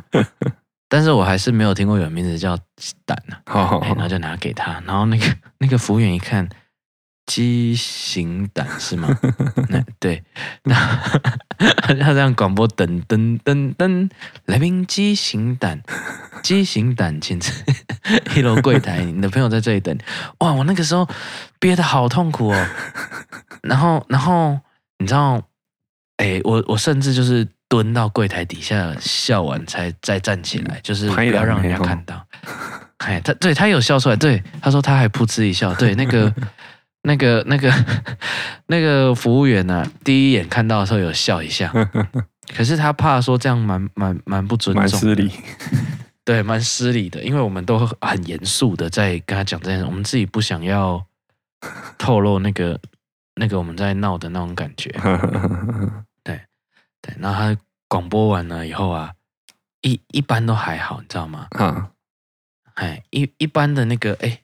[0.92, 2.58] 但是我还是没有听过有名字叫
[3.06, 3.40] 胆啊。
[3.46, 5.26] 好好好，然后就拿给他，然后那个
[5.60, 6.50] 那个服务员一看。
[7.28, 9.08] 畸形胆是吗？
[9.70, 10.22] 那对，
[10.64, 10.76] 那
[12.02, 14.10] 他这样广播，噔噔噔噔，
[14.46, 15.82] 来宾畸形胆，
[16.44, 17.54] 畸形胆，请至
[18.36, 19.98] 一楼柜台，你的朋友在这里等。
[20.40, 21.08] 哇，我那个时候
[21.60, 22.68] 憋得好痛苦哦。
[23.62, 24.60] 然后，然后
[24.98, 25.42] 你知道，
[26.18, 32.28] 哎，我我甚至就是蹲到柜台底下笑完才再站起来，就是不要让人家看到。
[32.98, 36.34] 哎，他对他有笑出来，对他说他还噗嗤一笑，对那个
[37.04, 37.74] 那个那个
[38.68, 41.72] 那个服务员呢、啊，第一眼看到的时候有笑一下，
[42.54, 45.32] 可是他怕说这样蛮蛮蛮不尊重，蛮失礼，
[46.26, 51.02] 对，蛮失礼的，因为我们都很严肃的在跟他讲这件事，我们自己不想要
[51.98, 52.78] 透露那个
[53.36, 54.94] 那个我们在闹的那种感觉，
[57.02, 59.14] 对对，然后他广播完了以后啊，
[59.82, 61.48] 一一般都还好，你知道吗？
[61.52, 61.92] 啊。
[62.76, 64.42] 哎，一一般的那个，哎，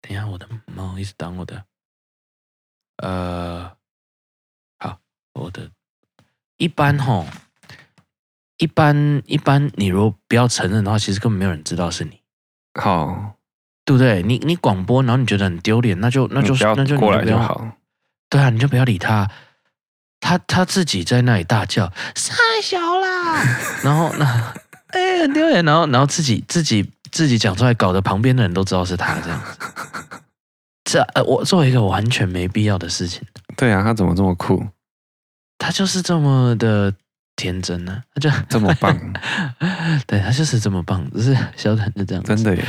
[0.00, 1.64] 等一下，我的猫一直挡我的，
[2.98, 3.76] 呃，
[4.78, 5.00] 好，
[5.34, 5.70] 我的，
[6.56, 7.26] 一般吼，
[8.56, 12.22] 一般一般，你如果不要承认的话，其实根本没有人知道是你，
[12.80, 13.34] 好，
[13.84, 14.22] 对不对？
[14.22, 17.76] 你你广播，然后你觉得很丢脸，那就那就那就过来就好，
[18.30, 19.28] 对啊，你就不要理他，
[20.20, 23.42] 他他自己在那里大叫太小啦，
[23.82, 24.54] 然后那
[24.88, 26.88] 哎很丢脸，然后然后自己自己。
[27.12, 30.20] 自己讲出来，搞得旁边的人都知道是他这样子。
[30.84, 33.20] 这呃，我做一个完全没必要的事情。
[33.56, 34.64] 对啊，他怎么这么酷？
[35.58, 36.94] 他就是这么的
[37.34, 38.96] 天真呢、啊，他就这么棒。
[40.06, 42.32] 对，他就是这么棒，只是小坦就这样子。
[42.32, 42.64] 真的耶。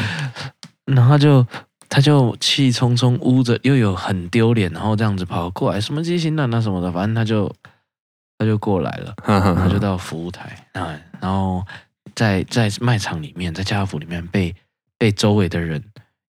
[0.86, 1.46] 然后他就
[1.92, 7.54] 他就气冲冲，捂着又有很丢脸，然后这样子跑过来，什么机型的那什么的，反正他就
[8.40, 11.64] 他就过来了，他就到服务台啊，然后。
[12.14, 14.54] 在在卖场里面，在家乐福里面被
[14.98, 15.82] 被周围的人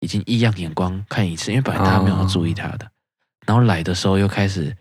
[0.01, 2.90] 已经异样眼光看一次，因为本来大家没有注意他的，哦、
[3.46, 4.77] 然后来的时候又开始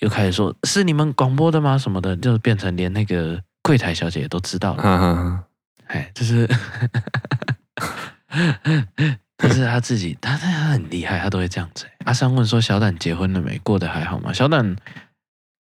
[0.00, 1.78] 又开始说是你们广播的吗？
[1.78, 4.82] 什么的，就变成连那个柜台小姐都知道了。
[5.86, 6.50] 哎、哦，就是，
[9.36, 11.86] 但是他自己，他他很厉害，他都会这样子。
[12.04, 13.58] 阿三问说：“小胆结婚了没？
[13.58, 14.76] 过得还好吗？”小胆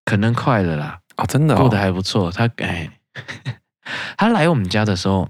[0.06, 1.00] 可能快了啦。
[1.18, 2.32] 哦，真的、哦、过得还不错。
[2.32, 2.90] 他哎。
[4.18, 5.30] 他来我们家的时候，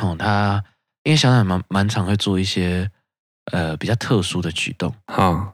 [0.00, 0.64] 哦，他
[1.02, 2.90] 因为小胆蛮蛮常会做一些
[3.52, 5.52] 呃比较特殊的举动，哈，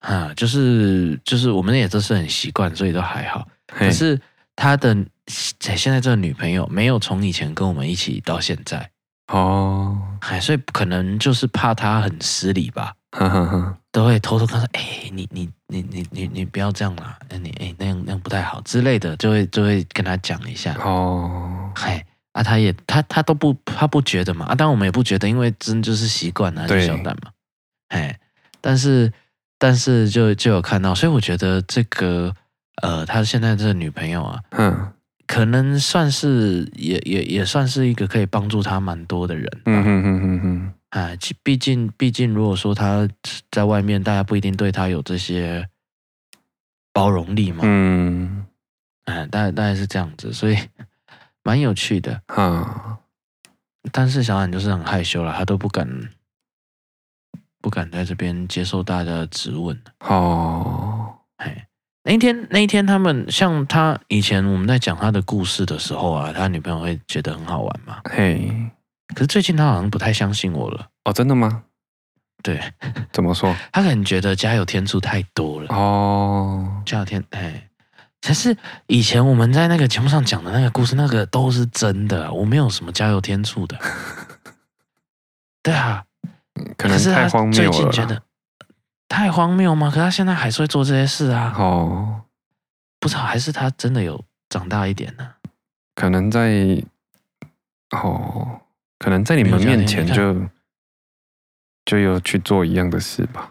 [0.00, 3.46] 啊，就是就是我们也都是很习惯，所以都还好。
[3.68, 4.20] 可是
[4.56, 4.94] 他的
[5.28, 8.90] 现在这个女朋友没有从以前跟我们一起到现在，
[9.30, 12.94] 哦，哎，所以可能就是怕他很失礼吧。
[13.92, 24.46] 都会偷偷跟他说：“哎、欸，你你你你你你不要这样啦，那你哎、欸、那样那样不太好之类的，就会就会跟他讲一下。”哦，嗨啊，他也他他都不他不觉得嘛。
[24.46, 27.32] 啊，当然我们也不觉得，因为真就是习惯了，就小胆嘛。
[27.88, 28.16] 哎，
[28.60, 29.12] 但是
[29.58, 32.32] 但是就就有看到，所以我觉得这个
[32.82, 34.92] 呃，他现在这个女朋友啊，嗯，
[35.30, 39.48] 可能算是也也也算是一个可以帮助他蛮多的人。
[39.64, 40.74] 嗯哼哼哼哼。
[40.88, 43.08] 哎，毕竟毕竟，如果说他
[43.48, 45.68] 在外面，大家不一定对他有这些
[46.92, 47.60] 包容力嘛。
[47.62, 48.44] 嗯，
[49.04, 50.58] 哎，大概大概是这样子，所以
[51.44, 52.20] 蛮有趣的。
[52.26, 52.98] 哈，
[53.92, 56.10] 但是小冉就是很害羞了，他都不敢
[57.60, 59.80] 不敢在这边接受大家的质问。
[60.00, 61.68] 哦，哎，
[62.02, 67.98] 那一天那一天，他们像他以前我们在讲他的故事的时候啊，他女朋友会觉得很好玩嘛。
[68.10, 68.50] 嘿。
[69.14, 71.64] 可是最近他好像不太相信我了哦，真的吗？
[72.42, 72.58] 对，
[73.12, 73.54] 怎么说？
[73.72, 76.82] 他可能觉得加油天助太多了哦。
[76.86, 77.68] 加油天哎，
[78.22, 83.76] 可是以前我们在那个节目上讲的那个故事，那个都是真的，我没有什么加油天助的。
[85.62, 86.04] 对啊，
[86.78, 87.70] 可能太荒谬了。
[87.72, 88.22] 最近觉得
[89.10, 89.88] 太荒谬吗？
[89.90, 91.52] 可是他现在还是会做这些事啊。
[91.58, 92.22] 哦，
[92.98, 95.28] 不知道还是他真的有长大一点呢？
[95.94, 96.82] 可能在
[97.90, 98.60] 哦。
[99.02, 100.36] 可能在你们面前就
[101.86, 103.50] 就又去做一样的事吧，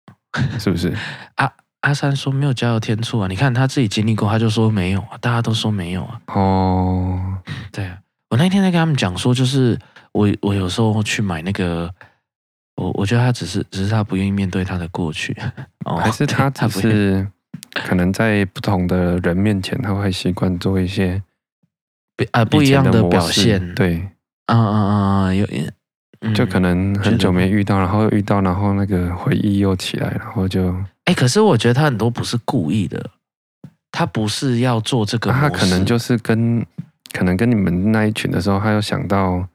[0.58, 0.96] 是不是？
[1.34, 6.22] 阿阿三说没有加油添醋啊，你看他自己经历过，他就说没有啊，大家都说没有啊。
[6.28, 7.38] 哦，
[7.70, 7.98] 对啊，
[8.30, 9.78] 我那天在跟他们讲说，就是
[10.12, 11.94] 我我有时候去买那个，
[12.78, 15.36] 我我觉得他只是只是他不愿意面对他的过去，
[15.84, 17.26] 哦，还是他 只是
[17.74, 21.20] 可能在不同的人面前，他会习惯做一些
[22.30, 24.08] 啊不一样的表现，对。
[24.46, 24.78] 啊啊
[25.26, 25.34] 啊！
[25.34, 25.46] 有，
[26.34, 33.10] 就可能很久没遇到，然后又遇到，然后那个回忆又起来，然后就哎，可是我觉得他很多不是故意的，
[33.92, 36.64] 他不是要做这个，他可能就是跟
[37.12, 39.46] 可能跟你们那一群的时候，他又想到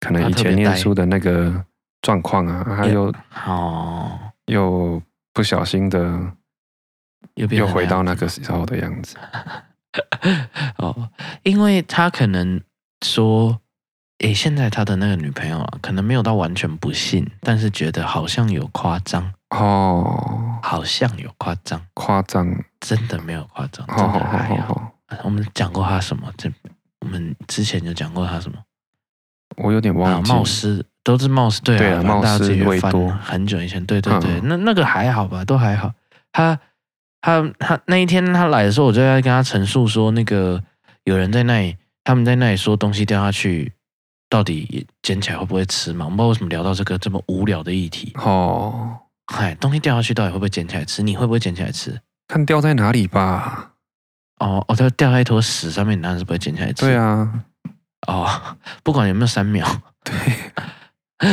[0.00, 1.64] 可能以前念书的那个
[2.02, 3.14] 状况啊，他又
[3.46, 5.00] 哦，又
[5.32, 6.20] 不小心的
[7.34, 9.16] 又又回到那个时候的样子
[10.76, 11.08] 哦，
[11.42, 12.60] 因为他可能
[13.04, 13.58] 说。
[14.18, 22.46] 诶，现在他的那个女朋友啊，可能没有到完全不信，但是觉得好像有夸张哦，好像有夸张，夸张，
[22.78, 24.92] 真的没有夸张，真的还好。
[25.24, 26.32] 我们讲过他什么？
[26.38, 26.48] 这
[27.00, 28.62] 我们之前就讲过他什么？
[29.56, 30.32] 我有点忘记。
[30.32, 35.92] 冒失都是冒失，对啊，冒失维多很久以前，对对对，那那个还好吧，都还好。
[36.30, 36.58] 他
[37.20, 40.62] 他他那一天他来的时候，我就在跟他陈述说，那个
[41.04, 43.72] 有人在那里，他们在那里说东西掉下去，
[44.28, 46.04] 到底捡起来会不会吃嘛？
[46.04, 48.12] 我们不知道为什么聊到这个这么无聊的议题。
[48.16, 51.02] 哦，嗨，东西掉下去到底会不会捡起来吃？
[51.02, 52.00] 你会不会捡起来吃？
[52.28, 53.72] 看掉在哪里吧。
[54.38, 56.86] 哦哦，它掉在一坨屎上面，你当然是不会捡起来吃。
[56.86, 57.30] 对啊。
[58.06, 58.28] 哦，
[58.82, 59.66] 不管有没有三秒。
[60.02, 60.14] 对。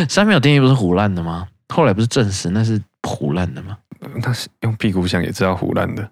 [0.08, 1.48] 三秒定义不是胡烂的吗？
[1.74, 3.78] 后来不是证实那是胡烂的吗？
[4.24, 6.10] 那是用屁股想也知道胡烂的。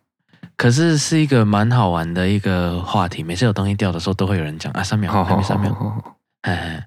[0.56, 6.18] 可是是一个蛮好玩的一个话题，每次有东西掉的时候，都会有人讲啊，三秒，还没三秒。
[6.42, 6.86] 哎。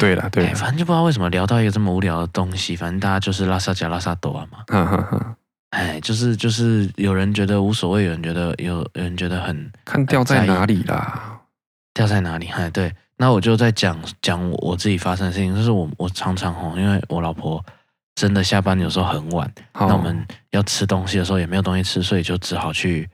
[0.00, 5.36] 对了，对了，反正就不知道为什么聊到一个这么无聊的东西，反正大家就是拉萨加拉萨多啊嘛。
[5.70, 11.40] 哎，就是就是有人觉得无所谓，有人觉得有有人觉得很看掉在哪里啦，
[11.92, 12.46] 掉在哪里？
[12.48, 17.64] 哎，对，那我就在讲讲我自己发生的事情，就是我我常常吼，因为我老婆
[18.14, 23.08] 真的下班有时候很晚，那我们要吃东西的时候也没有东西吃，所以就只好去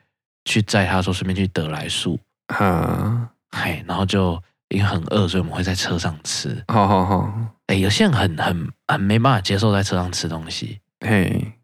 [0.44, 6.64] 去载她说顺便去得来速，哈，嘿，然后就因为很饿，所以我们会在车上吃。
[6.68, 7.32] 好好好，
[7.66, 11.54] 哎，有些人很很很没办法接受在车上吃东西，嘿。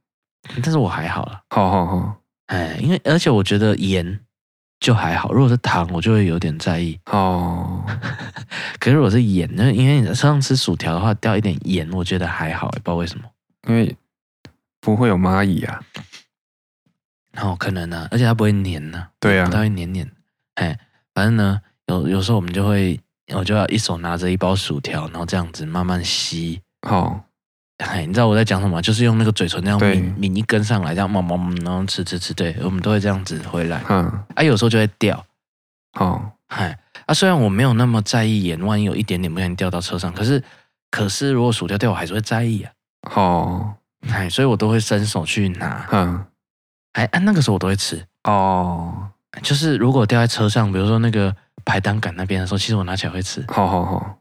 [0.63, 4.21] 但是我还好了，好好好，哎，因为而且我觉得盐
[4.79, 6.99] 就还好，如果是糖，我就会有点在意。
[7.07, 7.85] 哦，
[8.79, 13.25] 可是如果是盐，那因为你上吃薯条的话，掉一点盐，我觉得还好，也不知道为什么。
[13.69, 13.97] 因为
[14.81, 15.81] 不会有蚂蚁啊，
[17.41, 20.11] 哦，可能呢，而且它不会粘呢，对啊，它会黏黏。
[20.55, 20.79] 哎，
[21.13, 23.01] 反正呢，有有时候我们就会，
[23.35, 26.61] 我就要一手拿着一包薯条，然后这样子慢慢吸。
[26.87, 27.26] 好。
[27.79, 28.81] 哎，你知道我在讲什么？
[28.81, 32.33] 就是用那个嘴唇那样抿抿一根上来，这样慢慢然后吃吃吃。
[32.33, 33.83] 对，我们都会这样子回来。
[33.89, 35.23] 嗯，啊，有时候就会掉。
[35.99, 40.43] 哦，嗨，啊，虽然我没有那么在意盐，万一有一点点不小心掉到车上，可是，
[40.91, 42.73] 可是如果薯条掉，我还是会在意啊。
[43.15, 43.75] 哦，
[44.09, 45.87] 哎，所以我都会伸手去拿。
[45.93, 46.25] 嗯，
[46.93, 48.03] 哎，啊，那个时候我都会吃。
[48.25, 49.11] 哦，
[49.43, 51.35] 就是如果掉在车上，比如说那个
[51.65, 53.45] 排档杆那边的时候，其实我拿起来会吃。
[53.49, 54.19] 好好好。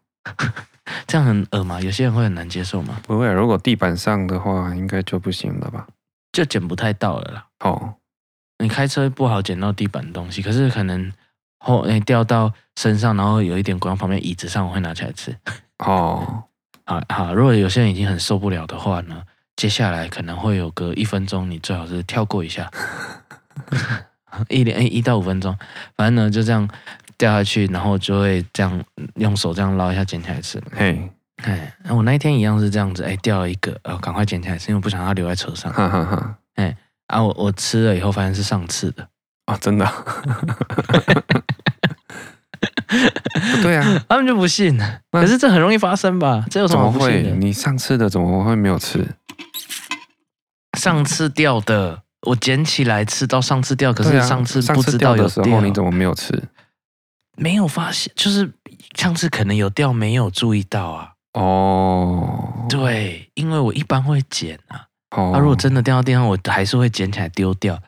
[1.08, 1.82] 这样很恶吗？
[1.82, 3.00] 有些人会很难接受吗？
[3.04, 5.88] 不会，如果地板上的话，应该就不行了吧？
[6.32, 7.46] 就捡不太到了啦。
[7.62, 7.96] 哦，
[8.60, 11.12] 你开车不好捡到地板的东西，可是可能
[11.60, 15.36] 后诶掉到身上，然后有一点滚到旁边椅子上，我会拿起来吃。
[15.80, 16.44] 哦，
[16.86, 19.24] 好好，如果有些人已经很受不了的话呢，
[19.56, 22.70] 接下来可能会有个一分钟，你最好是跳过一下，
[24.50, 25.58] 一点诶一到五分钟，
[25.98, 26.70] 反正呢就这样。
[27.18, 28.84] 掉下去，然后就会这样
[29.16, 30.62] 用手这样捞一下，捡起来吃。
[30.76, 31.10] 嘿，
[31.44, 35.72] 哎，我那一天一样是这样子，哎，掉了一个，呃，赶快捡起来吃，因为我不想让它留在车上。
[35.72, 36.38] 哈哈哈。
[36.56, 36.76] 哎，
[37.08, 39.08] 啊，我我吃了以后发现是上次的。
[39.46, 39.86] 啊，真的？
[43.62, 44.80] 对啊， 他们就不信。
[45.12, 46.44] 可是这很容易发生吧？
[46.50, 47.22] 这有什么不会？
[47.38, 49.08] 你上次的怎么会没有吃？
[50.80, 56.32] 上次掉的，我捡起来吃到上次掉，可是上次不知道有掉，上次掉的时候，你怎么没有吃？
[57.36, 58.52] 没有发现，就是
[58.96, 61.14] 上次可能有掉，没有注意到啊。
[61.34, 64.88] 哦，对，因为我一般会捡啊。
[65.12, 67.82] 哦，他如果真的掉到地上，我还是会捡起来丢掉。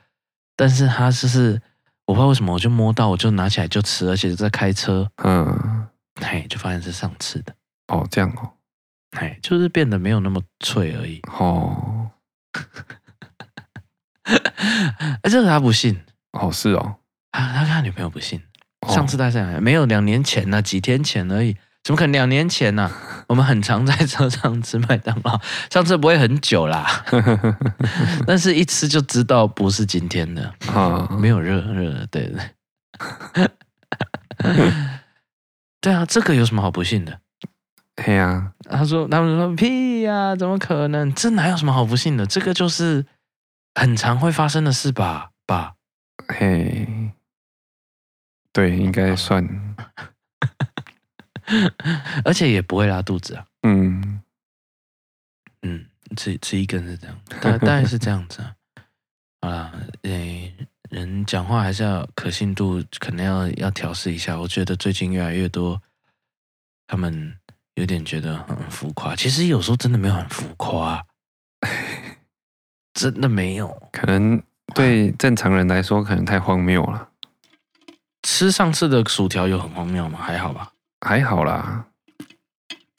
[0.56, 1.62] 但是他就是，
[2.06, 5.10] 我不知道为什么，我就摸到，我就拿起来就吃，而且在开车。
[5.24, 5.88] 嗯，
[6.22, 7.56] 嘿，就发现是上次的。
[7.88, 8.52] 哦，这样哦。
[9.18, 11.22] 嘿，就是变得没有那么脆而已。
[11.40, 12.10] 哦。
[14.24, 16.02] 哎，这个他不信。
[16.34, 16.98] 哦，是哦。
[17.32, 18.42] 啊，他跟他女朋友不信。
[18.94, 19.86] 上次带上来没有？
[19.86, 20.62] 两年前呢、啊？
[20.62, 21.56] 几天前而已？
[21.84, 22.92] 怎么可能两年前呢、啊？
[23.30, 25.40] 我们很常在车上吃麦当劳，
[25.72, 27.06] 上次不会很久啦，
[28.28, 30.54] 但是一吃就知道不是今天的，
[31.18, 33.50] 没有热热的，对对。
[35.80, 37.20] 对啊，这个有什么好不信的？
[38.04, 41.14] 嘿呀，他说他们说屁呀、啊，怎么可能？
[41.14, 42.26] 这哪有什么好不信的？
[42.26, 43.06] 这个就是
[43.76, 45.30] 很常会发生的事吧？
[45.46, 45.74] 吧？
[46.28, 47.14] 嘿。
[48.58, 49.48] 对，应该算，
[52.26, 53.46] 而且也不会拉肚子啊。
[53.62, 54.20] 嗯
[55.62, 58.56] 嗯，吃吃一根是这样，大大概是这样子啊。
[59.42, 59.72] 啊，
[60.02, 60.52] 诶，
[60.90, 64.36] 人讲话还是要可信度，可能要要调试一下。
[64.40, 65.80] 我觉得最近越来越多，
[66.88, 67.38] 他们
[67.76, 69.16] 有点觉得很浮夸。
[69.16, 71.06] 其实有时候真的没有很浮夸，
[72.96, 73.68] 真的没有。
[73.92, 74.42] 可能
[74.74, 77.08] 对正常人来说，可能太荒谬了。
[78.24, 80.20] 吃上次的薯条有很荒谬吗？
[80.22, 81.86] 还好吧，还好啦。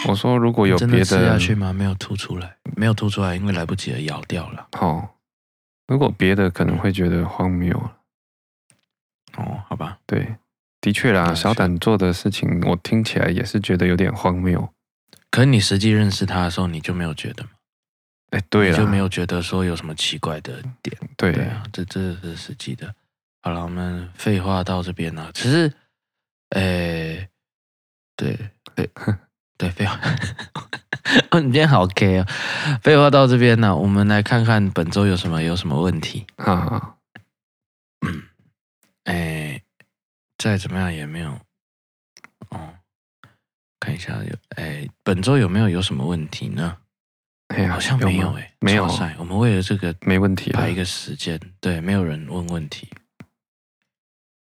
[0.07, 1.73] 我说如果有别的，的吃下去吗？
[1.73, 4.69] 没有吐出来，没有吐出来，因为来不及了，咬掉了。
[4.79, 5.09] 哦，
[5.89, 7.77] 如果别的可能会觉得荒谬。
[9.37, 9.99] 哦，好吧。
[10.07, 10.37] 对，
[10.81, 14.73] 的确啦，小胆做的事情，我听起来也是觉得有点荒谬。
[15.31, 17.51] 可是你实际认识他的时候，你就没有觉得吗？
[18.31, 20.97] 哎，对了，就没有觉得说有什么奇怪的点。
[21.17, 22.95] 对，对啊，这这是实际的。
[23.41, 25.31] 好了，我们废话到这边了。
[25.33, 25.73] 其实，
[26.51, 27.29] 哎，
[28.17, 28.37] 对
[28.75, 28.91] 对
[29.57, 29.99] 对，废话。
[31.41, 32.27] 你今天好 K 啊！
[32.83, 36.27] 废话到这边呢，我们来看看本周有什么有什么问题。
[36.37, 36.99] 好好，
[38.07, 38.23] 嗯，
[39.05, 39.63] 哎，
[40.37, 41.31] 再怎么样也没有。
[42.51, 42.75] 哦，
[43.81, 46.77] 看一下有哎，本周有没有有什么问题呢？
[47.49, 48.85] 哎呀，好像没有哎，没有。
[49.19, 52.87] 我们为了这个没问题，排一个时间，对，没有人问问题。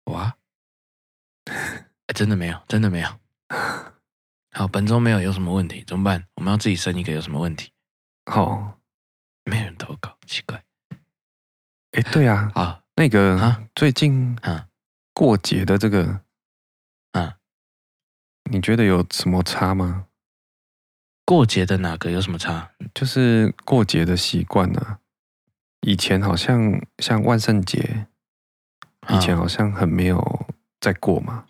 [0.07, 0.37] 哇，
[2.15, 3.09] 真的没有，真的没有。
[4.51, 6.27] 好，本周没有有什么问题，怎么办？
[6.35, 7.71] 我们要自己生一个有什么问题？
[8.25, 8.79] 好，
[9.43, 10.63] 没人投稿，奇怪。
[11.91, 14.67] 哎，对啊，啊，那个啊，最近啊，
[15.13, 16.21] 过节的这个，
[17.11, 17.37] 啊，
[18.49, 20.07] 你觉得有什么差吗？
[21.25, 22.71] 过节的哪个有什么差？
[22.93, 24.99] 就是过节的习惯呢。
[25.81, 28.07] 以前好像像万圣节，
[29.09, 30.47] 以前好像很没有
[30.79, 31.43] 在过嘛。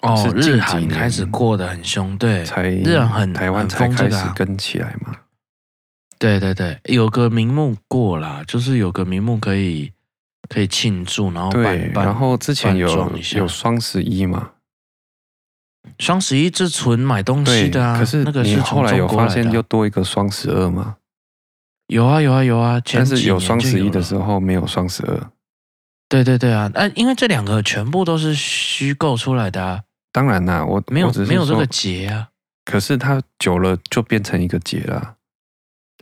[0.00, 5.16] 哦，日韩开始过得很凶，对，才日韩很台湾才开始跟起来嘛。
[6.18, 9.92] 对对对，有个名目过啦，就是有个名目可以
[10.48, 14.50] 可以庆祝，然后对，然后之前有有双十一嘛。
[15.98, 20.96] 双十一是纯买东西的啊，可是那个是后来有发现又多一个双十二吗？
[21.88, 25.30] 有啊有啊有啊，但是有双十一的时候没有双十二。
[26.12, 29.82] 对对对啊，呃，因为这两个全部都是虚构出来的啊。
[30.12, 32.28] 当然啦，我没有没有这个节啊。
[32.66, 35.16] 可是它久了就变成一个节了。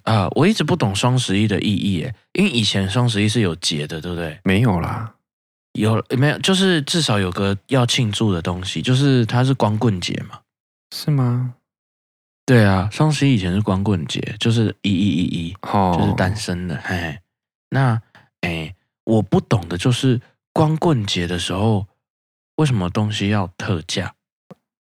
[0.02, 4.40] 啊，我一直不懂双十一的意义诶，因为以前双十一是有节的，对不对？
[4.42, 5.14] 没有啦。
[5.74, 6.36] 有没有？
[6.40, 10.40] 就是至少有个要庆祝的东西，就是它是光棍节嘛？
[10.92, 11.54] 是吗？
[12.44, 16.74] 对啊，双十一以前是光棍节，就是一一一一，哦，就是单身的。
[16.82, 17.18] 嘿，嘿，
[17.68, 18.02] 那
[18.40, 18.74] 哎，
[19.10, 20.20] 我不懂的就是
[20.52, 21.86] 光棍节的时候，
[22.56, 24.14] 为什么东西要特价？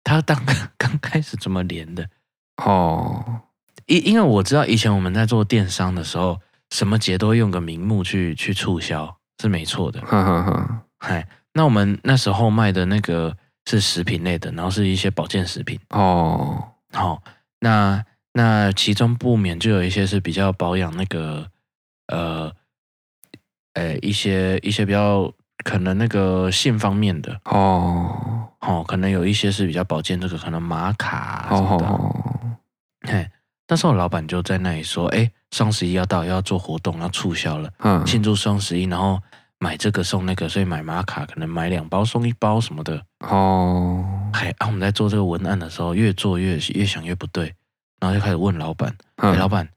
[0.03, 0.37] 它当
[0.77, 2.09] 刚开始怎么连的？
[2.57, 3.41] 哦，
[3.85, 6.39] 因因为我知道以前我们在做电商的时候，
[6.71, 9.15] 什么节都用个名目去去促销。
[9.41, 10.83] 是没错的，哈哈哈。
[10.97, 16.71] 嗨，那我们那时候卖的那个是食品类的，然后是一些保健食品哦。
[16.91, 17.23] 好，
[17.61, 18.03] 那
[18.33, 21.49] 那其中不免就有一些是比较保养那个
[22.07, 22.53] 呃，
[23.79, 25.31] 呃一些一些比较
[25.63, 28.49] 可能那个性方面的哦。
[28.59, 31.85] 哦，可能有一些是比较保健，这个可能玛卡什么的。
[31.85, 32.13] 哦。
[33.07, 33.25] 嘿，
[33.67, 39.19] 那时候老板就在那里说，哎，双十一要到，要做活动，要促销了，嗯，庆祝双十一，然后。
[39.61, 44.01] 买这个送那个，所以买玛卡可能买两包送一包什么的哦。
[44.31, 47.53] 还啊，我们在做这个文案的时候，越做越越想越不对，
[47.99, 49.67] 然后就开始问老板：“哎、嗯，老板，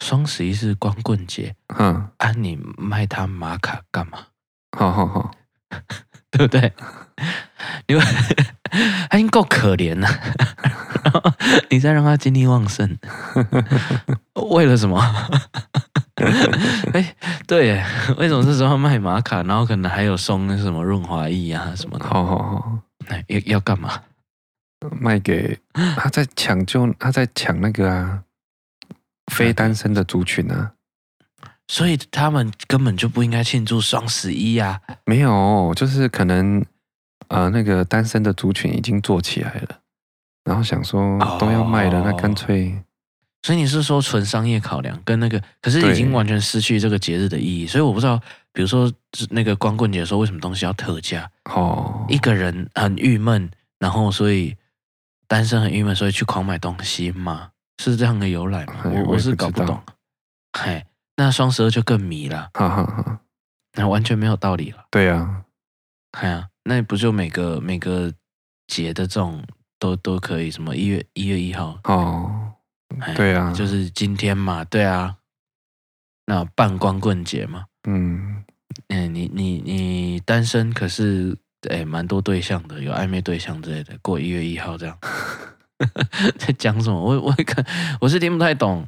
[0.00, 4.18] 双十一是光棍节，嗯，啊，你卖他玛卡干嘛？
[4.76, 5.30] 好好好，
[6.30, 6.72] 对不对？
[7.86, 8.04] 因为
[9.08, 10.08] 他已经够可怜了，
[11.04, 11.22] 然 后
[11.70, 12.98] 你再让他精力旺盛，
[14.50, 15.00] 为了什么？”
[16.94, 17.14] 哎，
[17.46, 17.86] 对耶，
[18.18, 22.04] 为什么这时候卖玛卡，然后可能还有送那什么润滑液啊什么的？
[22.06, 22.78] 好好好，
[23.08, 24.00] 哎，要要干嘛？
[25.00, 25.58] 卖给
[25.96, 28.22] 他在抢救，他在抢那个啊，
[29.32, 30.72] 非单身的族群啊。
[31.66, 34.80] 所以他们根本就不应该庆祝双十一呀。
[35.06, 36.62] 没有，就是可能
[37.28, 39.78] 呃，那个单身的族群已经做起来了，
[40.44, 42.78] 然后想说都要卖了，那干脆。
[43.42, 47.66] 所以你是说纯商业考量，跟那个，可是已经完全失去这个节日的意义。
[47.66, 48.20] 所以我不知道，
[48.52, 48.90] 比如说
[49.30, 51.30] 那个光棍节的时候，为什么东西要特价？
[51.44, 54.54] 哦，一个人很郁闷，然后所以
[55.26, 57.50] 单身很郁闷，所以去狂买东西吗？
[57.78, 58.82] 是这样的由来吗？
[58.84, 59.80] 我我是搞不懂。
[60.52, 62.50] 嗨， 那双十二就更迷了。
[62.54, 63.20] 哈哈哈，
[63.76, 64.86] 那完全没有道理了。
[64.90, 65.44] 对呀，
[66.12, 68.12] 嗨呀，那不就每个每个
[68.68, 69.44] 节的这种
[69.78, 70.50] 都都可以？
[70.50, 72.52] 什么一月一月一号哦。
[73.16, 75.16] 对啊，就是今天嘛，对啊，
[76.26, 78.44] 那半光棍节嘛，嗯，
[78.88, 81.36] 嗯，你你你单身可是
[81.68, 84.96] 诶蛮多对象的，有暧昧对象之类的，过一月一号这样，
[86.38, 87.00] 在讲什么？
[87.00, 87.64] 我我看
[88.00, 88.86] 我是听不太懂，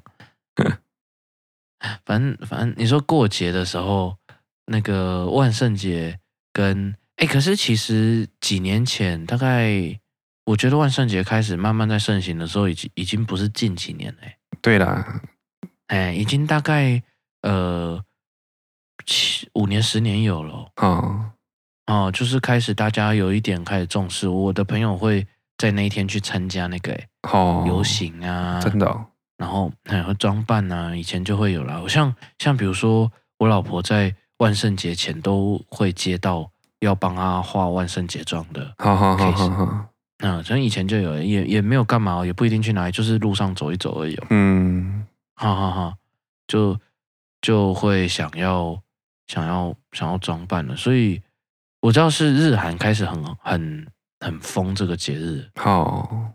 [2.04, 4.16] 反正反正你说过节的时候，
[4.66, 6.18] 那个万圣节
[6.52, 9.98] 跟哎，可是其实几年前大概。
[10.46, 14.20] 我觉得万圣节开始慢慢在盛行的时候，已经已经不是近几年了。
[14.62, 15.20] 对啦，
[15.88, 17.02] 哎，已经大概
[17.42, 18.00] 呃
[19.04, 21.32] 七五年十年有了哦
[21.86, 25.26] 哦，就是开始大家有一点开始重视，我的朋友会
[25.58, 36.50] 在那一天去参加那个哦游行啊，真的、哦，然后还会装扮啊，以前就会有了，像像比如说我老婆在万圣节前都会接到
[36.80, 39.86] 要帮她画万圣节妆的，好好好好好。
[40.18, 44.18] 嗯，从以前就有，也也没有干嘛，也不一定去哪里，就是路上走一走而已。
[44.30, 45.94] 嗯，哈哈哈，
[46.46, 46.78] 就
[47.42, 48.80] 就会想要
[49.26, 51.20] 想要想要装扮了，所以
[51.80, 53.86] 我知道是日韩开始很很
[54.20, 56.32] 很疯这个节日，好，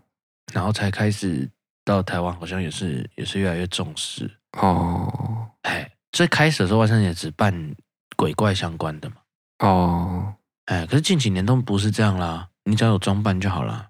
[0.52, 1.48] 然后才开始
[1.84, 4.30] 到台湾，好像也是也是越来越重视。
[4.58, 7.74] 哦，哎，最开始的时候万圣节只办
[8.16, 9.16] 鬼怪相关的嘛。
[9.60, 10.34] 哦，
[10.66, 12.48] 哎，可是近几年都不是这样啦。
[12.64, 13.88] 你只要有装扮就好了。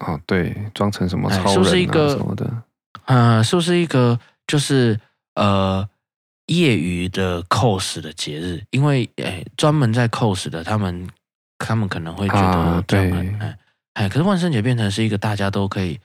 [0.00, 2.62] 哦，对，装成什么超人啊，是不是一个什么的？
[3.06, 4.98] 嗯，是不是一个就是
[5.34, 5.88] 呃
[6.46, 8.64] 业余的 cos 的节日？
[8.70, 11.08] 因为哎，专门在 cos 的，他们
[11.58, 13.58] 他们可能会觉得、啊、对，哎
[13.94, 15.98] 哎，可是万圣节变成是一个大家都可以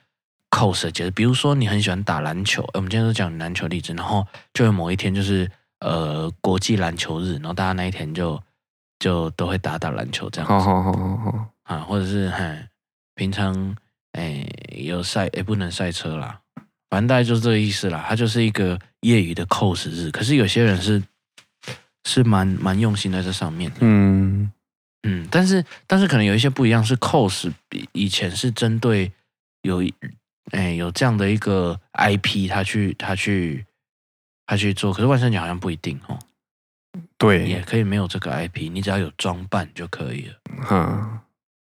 [0.49, 1.11] cos 的节日。
[1.11, 5.49] 比如说你很喜欢打篮球，我们今天都讲篮球例子，然后就有某一天就是
[5.79, 8.41] 呃国际篮球日，然后大家那一天就
[8.99, 10.53] 就都会打打篮球这样子。
[10.53, 11.45] 好好好好好。
[11.63, 12.57] 啊，或者是嘿，
[13.15, 13.75] 平常
[14.13, 14.45] 哎
[14.75, 16.39] 有赛也不能赛车啦，
[16.89, 18.03] 反正大概就是这个意思啦。
[18.07, 21.01] 它就是一个业余的 cos 日，可是有些人是
[22.05, 23.77] 是蛮蛮用心在这上面的。
[23.81, 24.51] 嗯
[25.03, 29.11] 嗯，但是但是可能有一些不一样，是 cos 比以前是针对
[29.61, 29.83] 有
[30.51, 33.65] 哎有这样的一个 IP，他去他去
[34.45, 36.17] 他去做，可是万圣节好像不一定哦。
[37.17, 40.35] 对，也可以没有这个 IP，你只要有装扮就可以了。
[40.69, 41.19] 嗯。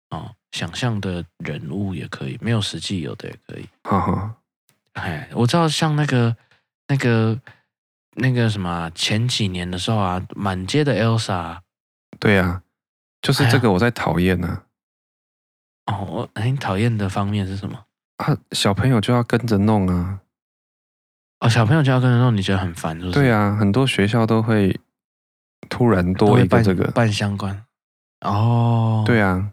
[0.09, 3.67] 哦，想象的人物也可以，没有实际有的也可以。
[3.83, 4.35] 哈哈，
[4.93, 6.35] 哎，我知道像那个、
[6.87, 7.37] 那个、
[8.15, 11.57] 那个什么，前几年的时候啊，满街的 Elsa。
[12.19, 12.61] 对呀、啊，
[13.27, 14.47] 就是这个我在讨厌呢、
[15.85, 15.93] 啊。
[15.93, 17.85] 哦，我很讨厌的方面是什么？
[18.17, 20.21] 啊，小朋友就要跟着弄啊。
[21.39, 23.13] 哦，小朋友就要跟着弄，你觉得很烦是不是？
[23.13, 24.79] 对啊，很多学校都会
[25.69, 27.65] 突然多一个这个办，办相关。
[28.21, 29.51] 哦，对啊。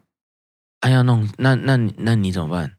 [0.80, 2.76] 他要弄，那那那你怎么办？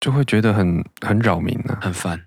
[0.00, 2.26] 就会觉得很很扰民啊，很烦。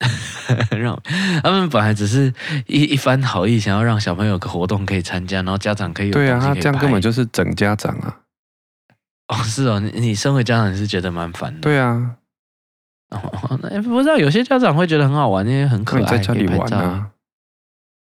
[0.78, 1.00] 让
[1.42, 2.32] 他们本来只是
[2.66, 6.12] 一一番好意，想要让小朋友有个活动可以参加，然后家长可以有。
[6.12, 8.18] 对啊，他这样根本就是整家长啊。
[9.28, 11.60] 哦，是哦，你你身为家长你是觉得蛮烦的。
[11.60, 12.16] 对啊。
[13.10, 17.10] 哦，那不知道有些家长会觉得很好玩，因为很可爱，在家里玩啊。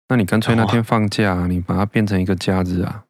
[0.10, 3.04] 那你干脆那天放假，哦，你把它变成一个假日啊。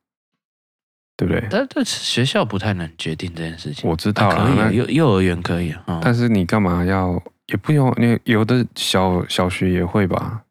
[1.16, 1.48] 对不对？
[1.50, 3.88] 但但学校不太能决定这件事情。
[3.88, 6.00] 我知道了，可以幼幼儿园可以啊。
[6.04, 7.22] 但是你干嘛要？
[7.48, 10.44] 也不用，你有的小小学也会吧？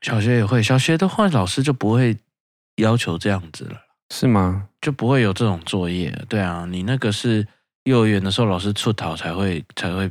[0.00, 2.16] 小学也会，小学的话老师就不会
[2.76, 3.76] 要求这样子了，
[4.12, 4.68] 是吗？
[4.80, 6.10] 就不会有这种作业。
[6.28, 7.46] 对啊，你那个是
[7.84, 10.10] 幼儿园的时候，老师出逃才会才会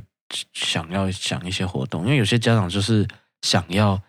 [0.53, 3.07] 想要想一些活动，因为有些家长就是
[3.41, 4.01] 想要。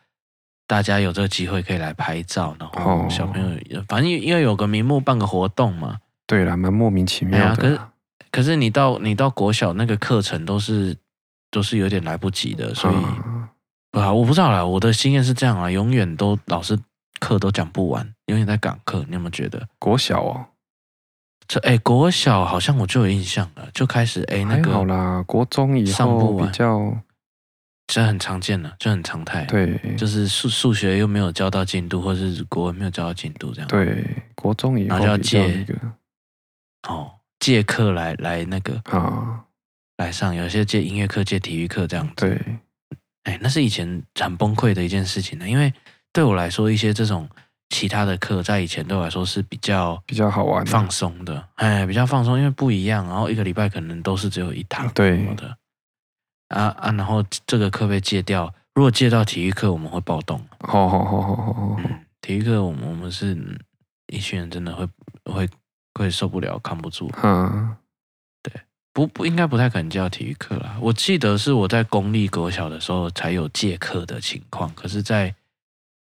[0.68, 3.40] 大家有这个机会可以来拍照，然后小朋
[3.70, 5.98] 友，反正因为有个名目办个活动嘛。
[6.26, 7.46] 对啦，蛮莫名其妙的。
[7.46, 7.80] 啊、可是
[8.32, 10.96] 可是你到你到国小那个课程都是
[11.50, 12.94] 都是有点来不及的，所以
[13.98, 14.64] 啊，我不知道啦。
[14.64, 16.78] 我的经验是这样啊，永远都老师
[17.20, 19.04] 课都讲不完，永远在赶课。
[19.08, 19.68] 你有没有觉得？
[19.78, 20.46] 国小哦，
[21.48, 26.96] 这哎，国小好像我就有印象了，就开始哎那个好啦，国中以后比较。
[27.88, 29.44] 这很常见的，就很常态。
[29.44, 33.68] 对，就是数数学又没有教到进度，或者是国文没有教到进度，这样。
[33.68, 35.72] 对，国中以后就要借一个
[36.88, 39.44] 哦，借课来来那个啊，
[39.96, 42.12] 来上，有些借音乐课、借体育课这样子。
[42.16, 42.58] 对，
[43.24, 45.72] 哎，那是以前很崩溃的一件事情呢，因为
[46.12, 47.28] 对我来说，一些这种
[47.70, 55.56] 其他的课，在以前对我来说是比较比较好玩、放松的，哎，比较放松，因为不一样，然后一个礼拜可能都是只有一堂，对的。
[56.48, 56.92] 啊啊！
[56.92, 60.40] 然后这个课被戒掉，如果戒到体育课，我们会暴动。
[60.60, 61.76] 好好好好好好。
[62.20, 63.36] 体育课，我们我们是
[64.06, 64.88] 一群人，真的会
[65.24, 65.48] 会
[65.94, 67.10] 会受不了，扛不住。
[67.20, 67.85] 嗯，对，
[68.96, 70.74] 不不应该不太可能叫体育课啦。
[70.80, 75.28] 我记得是我在公立国小的时候才有借课的情况，可是在，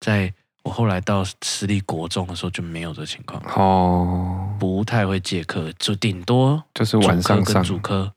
[0.01, 0.33] 在在
[0.63, 3.41] 我后来到私立国中的时候就没有这情况。
[3.55, 8.13] 哦，不太会借课，就顶多就是晚上跟主科。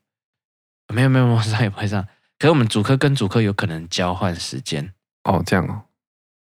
[0.93, 2.05] 没有没有，晚上也不会上。
[2.37, 5.83] 可是我们主科跟主科有可能交换时间哦，这样哦，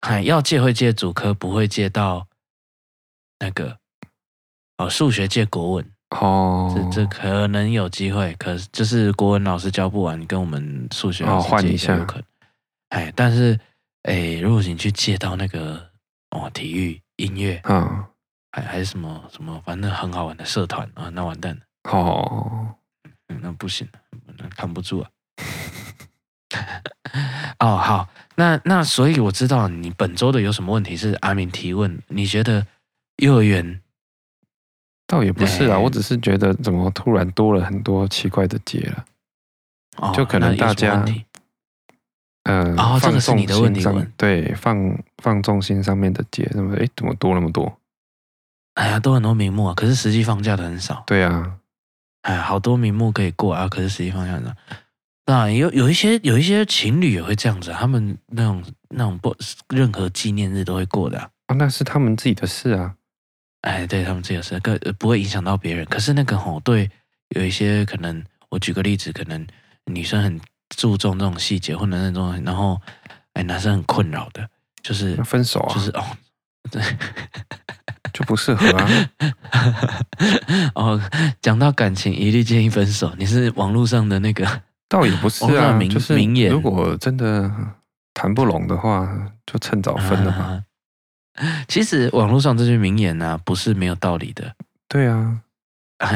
[0.03, 2.29] 还要借会借主科，不会借到
[3.41, 3.79] 那个
[4.79, 12.25] 哦，数学借国文哦，这这可能有机会，可是就是国文老师教不完，跟我们数学老师借一下有可能，
[12.89, 13.59] 哎，但是
[14.03, 15.89] 哎，如果你去借到那个
[16.31, 18.05] 哦，体育、音乐，嗯，
[18.51, 21.61] 还还是什么什么，反正很好玩的社团啊，那完蛋了。
[21.91, 22.75] 哦，
[23.41, 23.89] 那不行，
[24.37, 25.11] 那扛不住啊。
[27.61, 32.67] 哦，好，那那所以我知道你本周的有什么问题是阿明提问，你觉得
[33.19, 33.81] 幼儿园
[35.11, 39.05] 倒也不是啊，我只是觉得怎么突然多了很多奇怪的节了，
[39.97, 41.05] 哦，就可能大家，
[42.45, 43.85] 嗯，哦，这个是你的问题，
[44.17, 47.77] 对，放放重心上面的节，那么哎怎么多那么多？
[48.75, 51.03] 哎呀，都很多名目啊，可是实际放假的很少。
[51.05, 51.57] 对啊，
[52.23, 54.57] 哎，好多名目可以过啊，可是实际放假的。
[55.27, 59.35] 那，有有一些有一些情侣也会这样子，他们那种那种不
[59.69, 62.95] 任何纪念日都会过的啊，啊那是他们自己的事啊，
[63.63, 65.85] 哎，对他们自己的事，个不会影响到别人。
[65.87, 66.91] 可是那个吼，对，
[67.31, 69.47] 有一些可能，我举个例子，可能
[69.85, 70.41] 女生很
[70.77, 72.81] 注重这种细节，或者那种，然后
[73.35, 74.49] 哎，男生很困扰的，
[74.83, 76.05] 就是分手啊，就是哦，
[76.71, 76.83] 对，
[78.13, 78.89] 就不适合啊。
[80.75, 81.01] 哦，
[81.43, 83.13] 讲到感情，一律建议分手。
[83.19, 84.47] 你是网络上的那个？
[84.89, 86.17] 倒也不是啊，就是
[86.49, 87.49] 如果真的
[88.13, 89.09] 谈不拢的话，
[89.47, 90.65] 就趁早分了嘛。
[91.69, 94.55] 其实网络上这句名言呢、啊，不是没有道理的。
[94.89, 95.41] 对啊，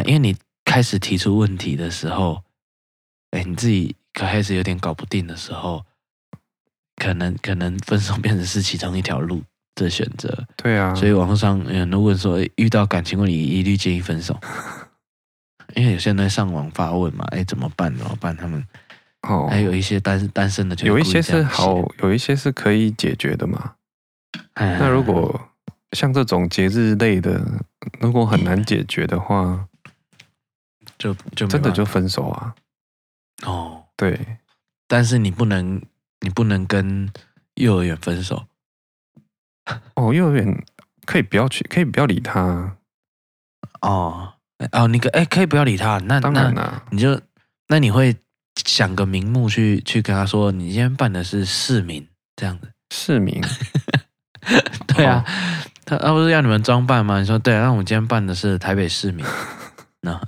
[0.04, 2.42] 因为你开始提出问题的时候，
[3.30, 5.84] 哎，你自己开始有点搞不定的时候，
[6.96, 9.42] 可能可能分手变成是其中一条路
[9.74, 10.46] 的选择。
[10.56, 14.38] 对啊，所以网络上有人问说，遇到感情问题一律建议分手。
[15.74, 17.94] 因为有些人在上网发问嘛，哎，怎么办？
[17.96, 18.36] 怎么办？
[18.36, 18.64] 他们
[19.22, 23.74] 哦，还有一些单单身的，有一些是好，有一些是可以解决的嘛。
[24.54, 25.48] 哎，那如果
[25.92, 27.40] 像这种节日类的，
[28.00, 29.68] 如果很难解决的话，
[30.98, 32.54] 就就真的就分手啊。
[33.44, 34.38] 哦，对，
[34.86, 35.80] 但是你不能，
[36.20, 37.12] 你不能跟
[37.54, 38.46] 幼儿园分手。
[39.94, 40.64] 哦，幼儿园
[41.04, 42.76] 可以不要去，可以不要理他。
[43.80, 44.34] 哦。
[44.72, 45.98] 哦，你可哎，可以不要理他。
[45.98, 47.20] 那当然了，你就
[47.68, 48.16] 那你会
[48.64, 52.06] 想个名目去去跟他说，你今天办的是市民
[52.36, 52.72] 这样子。
[52.94, 53.42] 市民，
[54.94, 55.24] 对啊，
[55.84, 57.18] 他他不是要你们装扮吗？
[57.20, 59.24] 你说对啊，那我们今天扮的是台北市民。
[60.00, 60.20] 那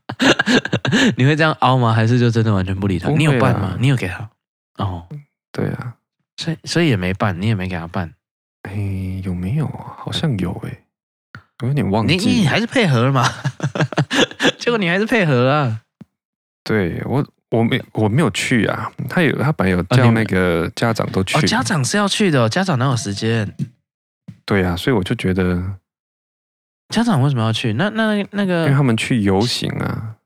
[1.16, 1.92] 你会这样凹吗？
[1.92, 3.08] 还是就真的完全不理他？
[3.10, 3.76] 你有办吗？
[3.80, 4.28] 你有给他？
[4.78, 5.06] 哦，
[5.52, 5.94] 对啊，
[6.36, 8.12] 所以所以也没办，你也没给他办。
[8.62, 8.72] 哎，
[9.24, 9.96] 有没有啊？
[9.98, 10.78] 好像有哎。
[11.62, 13.22] 我有点忘记，你你还是配合了嘛？
[14.58, 15.80] 结果你还是配合啊？
[16.64, 18.90] 对我我没我没有去啊。
[19.08, 23.54] 他有他本来有叫那个家长都去，哦，家长是要去的，家长哪有时间？
[24.44, 25.62] 对啊，所以我就觉得
[26.88, 27.72] 家长为什么要去？
[27.74, 30.16] 那那那个，因为他们去游行啊。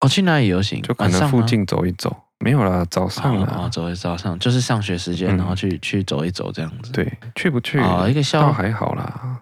[0.00, 0.80] 哦，去哪里游行？
[0.82, 2.24] 就可能附近走一走。
[2.38, 6.92] 没有啦，早上啊，哦，走一早上就是上学时间，然后去去走一走这样子。
[6.92, 7.80] 对，去不去？
[7.80, 9.40] 哦，一个校还好啦。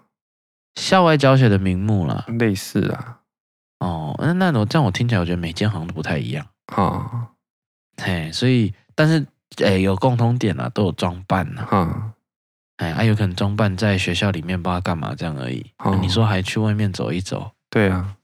[0.80, 3.18] 校外教学的名目啦，类似啊。
[3.80, 6.46] 哦，那那我这样我听起来，我觉得每间好像都不太一样。
[6.74, 7.28] 哦，
[8.02, 9.24] 嘿，所以但是
[9.58, 11.66] 诶，有共同点啊，都有装扮呐。
[11.70, 12.12] 嗯，
[12.78, 15.64] 哎，还有可能装扮在学校里面不知道干嘛这样而已。
[15.78, 17.52] 哦，你说还去外面走一走？
[17.70, 18.16] 对啊，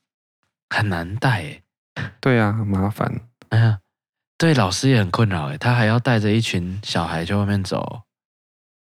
[0.71, 1.63] 很难带诶。
[2.21, 3.21] 对啊，很麻烦。
[3.51, 3.79] 哎呀，
[4.39, 8.03] 对老师也很困扰诶，他还要带着一群小孩去外面走。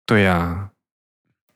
[0.05, 0.71] 对啊。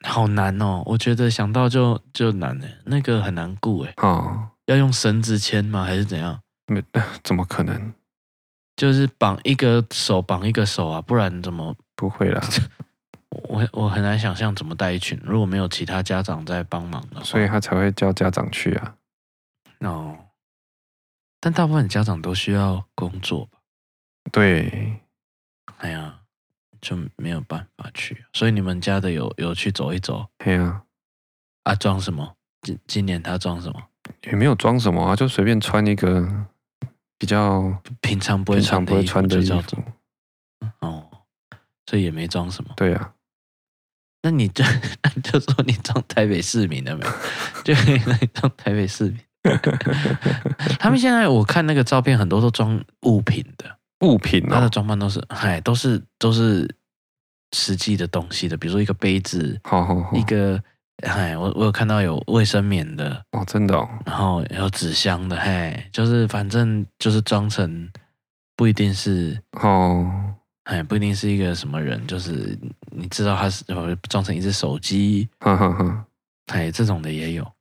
[0.04, 3.94] 好难哦，我觉得想到就就难哎，那个很难顾哎。
[3.98, 5.84] 哦，要用绳子牵吗？
[5.86, 6.42] 还是怎样？
[6.72, 6.84] 没，
[7.24, 7.94] 怎么可能？
[8.76, 11.76] 就是绑一个手绑一个手啊，不然怎么？
[11.96, 12.42] 不会啦。
[13.50, 17.24] 我我很难想象怎么带一群，如果没有其他家长在帮忙的话。
[17.24, 18.96] 所以他才会叫家长去啊。
[19.80, 20.18] 哦，
[21.40, 23.60] 但大部分家长都需要工作吧？
[24.32, 25.00] 对。
[25.78, 26.18] 哎呀。
[26.82, 30.26] 就没有办法去，所以你们家的有有去走一走？
[30.40, 30.82] 对啊，
[31.62, 32.36] 啊装什么？
[32.64, 33.80] 今今年他装什么？
[34.24, 36.28] 也没有装什么啊，就随便穿一个
[37.22, 39.78] 比较平常不会穿的衣服就叫做
[40.80, 41.08] 哦，
[41.86, 42.74] 所以也没装什么。
[42.76, 43.14] 对啊，
[44.24, 44.64] 那你就
[45.24, 47.12] 就说你装台北市民了没有？
[47.64, 48.00] 就可以
[48.34, 49.20] 装台北市民。
[50.80, 53.78] 他们现在我看那个照片，很多都装物品的。
[54.00, 56.68] 物品、哦，他的装扮都是，哎，都是都是
[57.56, 60.60] 实际的东西的，比如说一个杯子，好好好，一个，
[61.04, 67.90] 嗨，我我有看到有卫生棉的，哦，真的、哦，然后有纸箱的，嘿，就是反正就是装成，
[68.56, 70.34] 不一定是，哦，
[70.66, 72.58] 哎，不一定是一个什么人，就是
[72.92, 73.64] 你知道他是
[74.10, 76.06] 装成一只手机，哈哈哈，
[76.48, 77.52] 哎，这种的也有，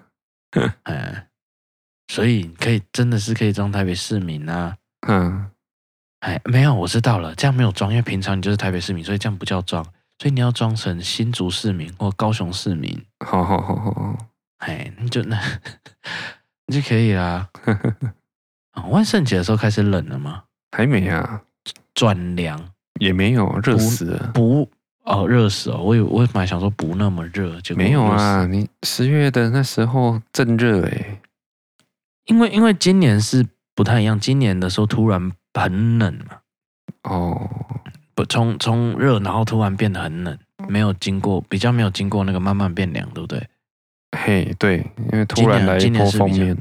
[0.84, 1.26] 哎，
[2.08, 5.50] 所以可以真的是可以装台北市民啊，嗯。
[6.20, 9.84] 哎，没有，我知道了，这样没有装，因为平常你就是台北市民，所以这样不叫装，
[10.18, 13.04] 所以你要装成新竹市民或高雄市民。
[13.24, 14.18] 好好好好好，
[14.58, 15.40] 哎，你就那，
[16.66, 17.48] 你就可以啦。
[18.90, 20.44] 万圣节的时候开始冷了吗？
[20.76, 21.42] 还没啊，
[21.94, 24.30] 转凉也没有，热死了。
[24.34, 24.68] 不
[25.04, 25.78] 哦，热死哦！
[25.78, 28.44] 我我本来想说不那么热，就没有啊。
[28.46, 31.20] 你十月的那时候正热哎，
[32.24, 36.38] 因为因为今年是不太一样，今年的时候突然很冷嘛。
[37.04, 37.48] 哦，
[38.16, 40.36] 不，从从热然后突然变得很冷，
[40.68, 43.48] 没有经过比较没有经过那个慢慢变凉，对不对？
[44.18, 44.78] 嘿，对，
[45.12, 46.56] 因为突然来一波封面，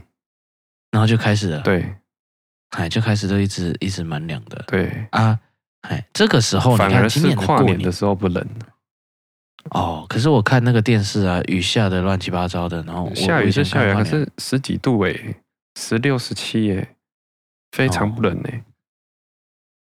[0.91, 1.62] 然后就开始了。
[1.62, 1.95] 对。
[2.72, 4.62] 哎，就开始都一直一直蛮凉的。
[4.68, 5.39] 对啊，
[5.82, 8.45] 哎，这个时候反而是跨年的时候不冷。
[9.70, 15.14] 哦，可是我看那个电视啊，雨下的乱七八糟的，然后下雨是下雨，可是十几度哎，
[15.80, 16.95] 十六十七哎，
[17.72, 18.62] 非常不冷哎。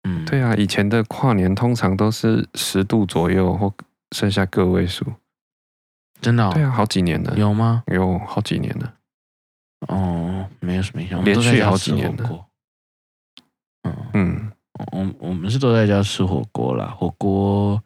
[0.06, 3.74] 嗯，对啊，以前的跨年通常都是十度左右或
[4.14, 5.04] 剩下个位数。
[6.20, 6.48] 真的？
[6.52, 7.36] 对啊，好几年了。
[7.36, 7.82] 有吗？
[7.88, 8.94] 有好几年了。
[9.88, 12.46] 哦，没有什么印象，连续好几年了。
[14.14, 14.50] 嗯，
[14.92, 17.82] 我我们是都在家吃火锅啦，火锅，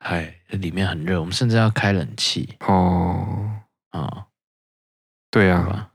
[0.00, 4.26] 嗨，里面很热，我们甚至要开冷气哦啊，
[5.30, 5.90] 对啊，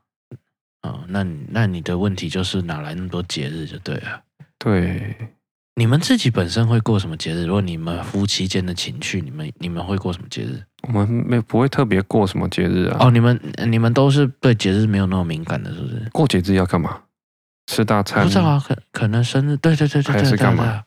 [0.82, 4.24] 啊，那那你的问题就是哪来那么多节日就对了，
[4.60, 5.16] 对，
[5.76, 7.46] 你们自己本身会过什么节日？
[7.46, 10.64] 如果你们夫妻间的情趣，你们你们会过什么节日？
[10.84, 12.98] 我们没不会特别过什么节日啊。
[13.02, 16.10] 哦，你们你们都是对节日没有那么敏感的，是不是？
[16.12, 17.02] 过节日要干嘛？
[17.68, 18.24] 吃大餐？
[18.24, 20.84] 不知道啊，可可能生日，对对对对对，还是干嘛？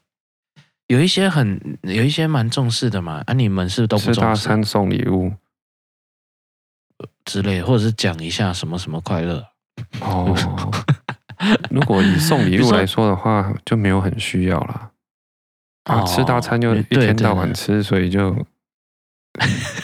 [0.86, 4.14] 有一些很有一些蛮重视的嘛，啊，你们是不是都不重视？
[4.14, 5.32] 吃大餐送礼物
[7.24, 9.46] 之类，或者是讲一下什么什么快乐。
[10.00, 10.34] 哦，
[11.70, 14.91] 如果以送礼物来说的话，就没有很需要啦。
[15.84, 18.47] 啊，吃大餐就一天到晚吃，所以就。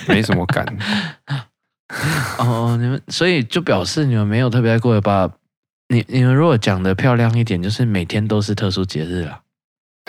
[0.08, 0.66] 没什么感
[2.38, 5.30] 哦，你们所以就表示你们没有特别爱过吧？
[5.88, 9.40] 你你们如果讲的漂亮一点，就是每天都是特殊节日啊。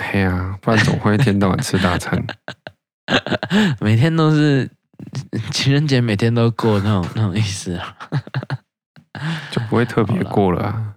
[0.02, 2.26] 嘿呀，不然总会一天到晚吃大餐。
[3.80, 4.68] 每天都是
[5.52, 7.96] 情人节，每天都过那种那种意思啊，
[9.52, 10.96] 就不会特别过了啊。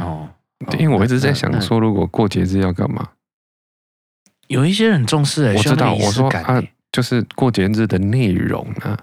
[0.00, 0.28] 哦，
[0.78, 3.08] 因为我一直在想说，如果过节日要干嘛？
[4.48, 6.62] 有一些人重视哎，我知道，我说啊。
[6.92, 8.98] 就是过节日的内容啊，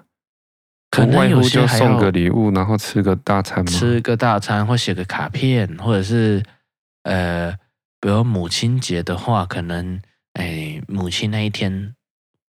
[0.91, 3.71] 可能有些送个礼物，然后吃个大餐吗？
[3.71, 6.43] 吃个大餐，或写个卡片，或者是
[7.03, 7.49] 呃，
[8.01, 10.01] 比如母亲节的话，可能
[10.33, 11.95] 哎，母亲那一天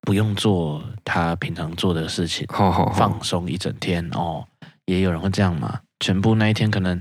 [0.01, 4.45] 不用做她平常做的事情，好好好，放松一整天哦。
[4.87, 5.83] 也有人会这样嘛？
[6.01, 7.01] 全部那一天可能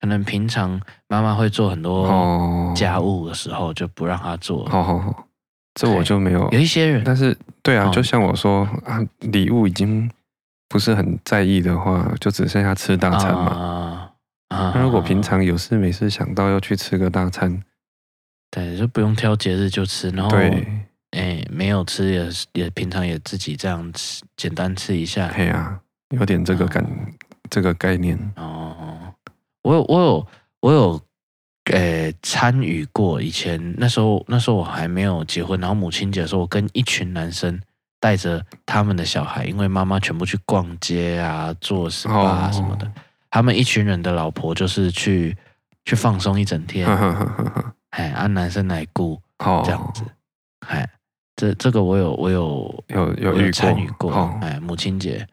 [0.00, 4.66] 可能平常妈妈会做很多家务的时候，就不让她做。
[4.68, 5.26] 好好好。
[5.74, 10.10] 这我就没有，有一些人，但是对啊，就像我说啊，礼物已经
[10.70, 14.10] 不是很在意的话，就只剩下吃大餐嘛。
[14.48, 17.62] 啊，那如果平常有事没事想到要去吃个大餐，
[18.50, 20.66] 对，就不用挑节日就吃，然后对，
[21.10, 25.28] 哎，没有吃也也平常也自己这样吃，简单吃一下。
[25.28, 25.78] 对啊，
[26.08, 26.82] 有点这个感，
[27.50, 28.18] 这个概念。
[28.36, 29.12] 哦，
[29.66, 30.26] 我有，我有，
[30.60, 31.00] 我有。
[31.72, 33.20] 呃，参与过。
[33.20, 37.60] 以前那时候，那时候我还没有结婚，然后母亲节的时候，我跟一群男生
[37.98, 42.88] 带着他们的小孩，因为妈妈全部去逛街啊、做 SPA 啊什么的，
[43.30, 45.36] 他们一群人的老婆就是去
[45.84, 46.86] 去放松一整天，
[47.90, 49.20] 哎，按男生来顾，
[49.64, 50.04] 这样子，
[50.68, 50.88] 哎，
[51.34, 55.26] 这这个我有我有有有参与过，哎，母亲节，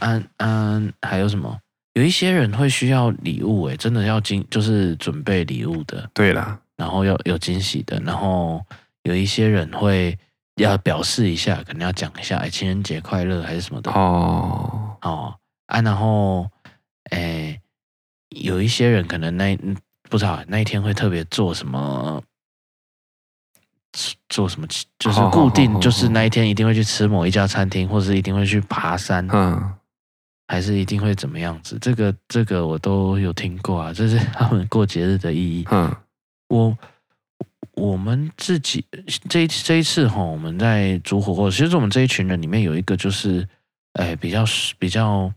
[0.00, 1.58] 嗯嗯，还有什么？
[1.94, 6.08] 有一些人会需要礼物，哎，真的要惊，就是准备礼物的。
[6.14, 8.64] 对啦，然后要有惊喜的，然后
[9.02, 10.18] 有一些人会
[10.56, 13.90] 要表示一下，可能要讲一下，哎，情人节快乐还是什么的。
[13.92, 15.34] 哦哦
[15.66, 16.48] 啊，然后，
[17.10, 17.60] 哎，
[18.30, 19.54] 有一些人可能那
[20.08, 22.22] 不知道那一天会特别做什么，
[24.30, 24.66] 做什么，
[24.98, 29.28] 就是固定，就是那一天一定会去吃某一家餐厅，或者是一定会去爬山。
[29.30, 29.74] 嗯。
[30.52, 31.78] 还是一定会怎么样子？
[31.80, 35.66] 这个这个我都有听过啊，这是 他们过节日的意义。
[35.70, 35.90] 嗯，
[36.48, 36.76] 我
[37.72, 38.84] 我们自己
[39.30, 43.48] 这一这一次哈，我们在煮火锅，其实我们这一群人里面有一个就是，
[43.94, 44.44] 哎，比较
[44.78, 45.32] 比较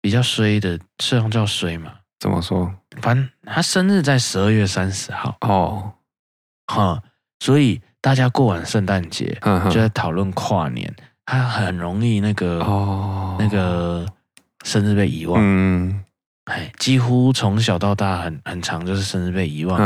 [0.00, 1.94] 比较衰的，这样叫衰嘛？
[2.18, 2.74] 怎么说？
[3.00, 5.92] 反正他生日在十二月三十号哦，
[6.66, 7.00] 哈，
[7.38, 9.38] 所以大家过完圣诞节
[9.70, 10.92] 就在讨论跨年。
[11.26, 14.06] 他很容易那个哦，那个
[14.64, 16.04] 生日被遗忘，嗯，
[16.46, 19.78] 哎，几乎从小到大很很长，就是生日被遗忘。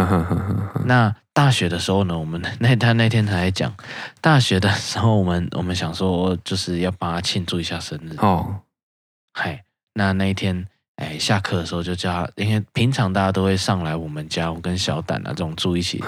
[0.87, 3.75] 那大学的时候呢，我们 那他那天才讲，
[4.21, 8.17] 大学的时候我们我们想说就是要帮他庆祝一下生日。
[8.19, 8.61] 哦。
[9.37, 9.65] 嗨，
[9.95, 10.67] 那那一天
[10.97, 16.01] 哎下课的时候就叫他，因为平常大家都会上来我们家，我跟小胆啊这种住一起，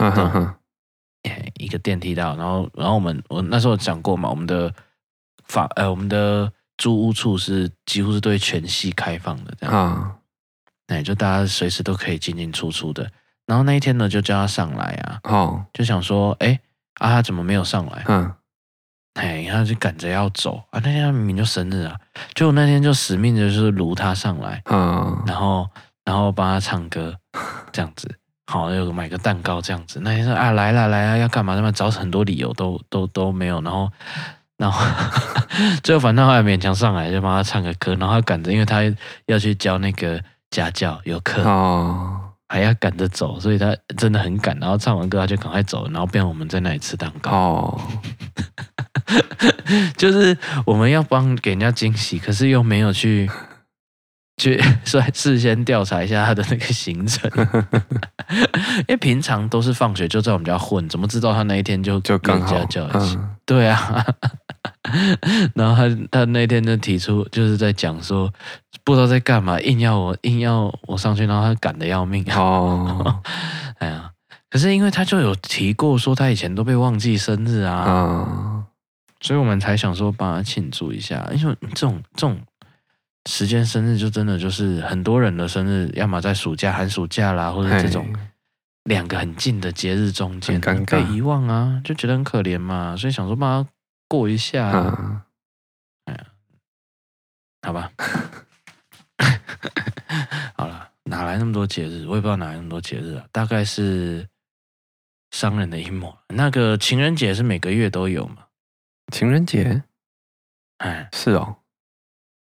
[1.24, 4.72] 哎一个电梯道，然后然后我们我那时候讲过嘛，我们的
[5.48, 10.18] 法呃我们的租屋处是几乎是对全系开放的这样。
[10.88, 13.10] 哎，就大家随时都可以进进出出的。
[13.44, 16.60] 然后那一天呢，就叫他上来啊，哦，就想说，哎，
[17.00, 18.04] 啊，他怎么没有上来？
[18.06, 18.32] 嗯，
[19.14, 20.80] 哎，他就赶着要走啊。
[20.82, 21.96] 那天他明明就生日啊，
[22.34, 25.68] 就那天就使命的就是撸他上来，嗯，然后
[26.04, 27.16] 然后帮他唱歌，
[27.72, 28.12] 这样子，
[28.46, 30.00] 好，又买个蛋糕这样子。
[30.02, 31.56] 那天说啊，来了来了，要干嘛？
[31.56, 33.90] 他们找很多理由都都都没有，然后
[34.58, 34.84] 然后
[35.82, 38.82] 最后反正后来勉强上来，就帮他唱个歌，然后他赶着，因为他
[39.26, 40.20] 要去教那个。
[40.48, 44.56] 家教有课哦，还要赶着走，所以他真的很赶。
[44.60, 47.80] 然后唱完歌他就赶快走，然后变我们在那里吃蛋糕哦。
[49.98, 53.28] 就是我们要帮给人家惊喜，可是又没有去
[54.36, 57.30] 去 说事先调查一下他的那个行程，
[58.80, 63.16] 因为平常都是放学就在我们家混，怎么知道他那一天就就跟家叫一起？
[63.16, 64.04] 嗯、对啊。
[65.54, 68.32] 然后他他那天就提出，就是在讲说，
[68.84, 73.20] 不知道在干嘛，硬要我硬要我上去，然后他赶得要命哦。
[73.78, 74.10] 哎呀，
[74.50, 78.64] 可是因为他就有提过说他以前都被忘记生日啊，哦、
[79.20, 81.26] 所以我们才想说帮他庆祝一下。
[81.34, 82.38] 因为这种这种
[83.26, 88.06] 时间生日就真的就是很多人的生日，要么在暑假、寒暑假啦，或者这种
[88.84, 93.70] 两个很近的节日中间被遗忘啊，就觉得很可怜嘛，所以想说帮他。
[94.08, 95.20] 过一下，嗯、
[96.04, 96.26] 哎呀，
[97.62, 97.90] 好吧，
[100.54, 102.06] 好了，哪来那么多节日？
[102.06, 104.28] 我也不知道哪来那么多节日啊，大概是
[105.32, 106.16] 商人的阴谋。
[106.28, 108.44] 那个情人节是每个月都有嘛？
[109.12, 109.82] 情人节，
[110.78, 111.56] 哎，是哦。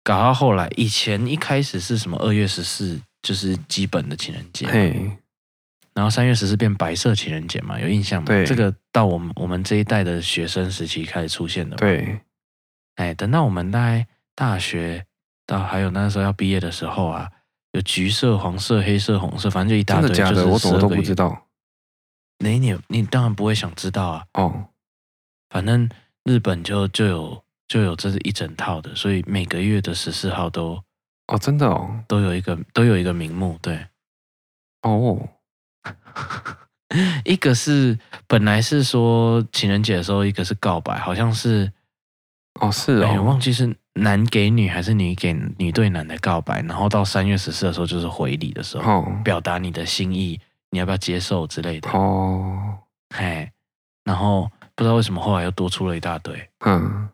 [0.08, 4.66] 搞到后来，以前一开始是什么二月十四，就是基本的情人节。
[4.66, 5.18] 嘿。
[5.92, 8.26] 然后三月十四变白色情人节嘛，有印象吗？
[8.26, 11.76] 对，这个到我们我们这一代的学生时期开始出现的。
[11.76, 12.18] 对，
[12.94, 15.04] 哎，等到我们大概大学
[15.44, 17.30] 到还有那时候要毕业的时候啊，
[17.72, 20.08] 有橘色、黄色、黑色、红色，反正就一大堆。
[20.08, 20.46] 真的假的？
[20.46, 21.48] 我怎么都不知道。
[22.38, 22.78] 哪一年？
[22.86, 24.24] 你当然不会想知道啊。
[24.32, 24.68] 哦，
[25.50, 25.86] 反正
[26.24, 30.82] 日本就就有就有这是一整套的，所以每个月的十四号都
[31.28, 33.86] 哦，真的哦，都有一个都有一个名目，对，
[34.82, 35.28] 哦。
[37.24, 41.70] 一个是本来是说情人节的时候，一个是告白，好像是
[42.60, 50.40] 哦是哦，我忘记是男给女还是女给女对男的告白，然后到三月十四的时候就是回礼的时候，哦、表达你的心意，
[50.70, 51.90] 你要不要接受之类的。
[51.90, 52.78] 哦，
[53.14, 53.50] 嘿，
[54.04, 57.06] 然后不知道为什么后来又多出了一大堆，嗯，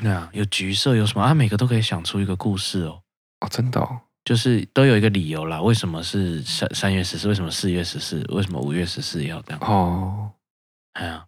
[0.00, 1.34] 那、啊、有橘色有什么啊？
[1.34, 3.02] 每个都可以想出一个故事哦，
[3.40, 4.00] 哦真的哦。
[4.24, 7.26] 就是都有一个理由啦，为什么是三三月十四？
[7.28, 8.24] 为什么四月十四？
[8.28, 9.60] 为什么五月十四要这样？
[9.60, 10.30] 哦，
[10.92, 11.26] 哎呀，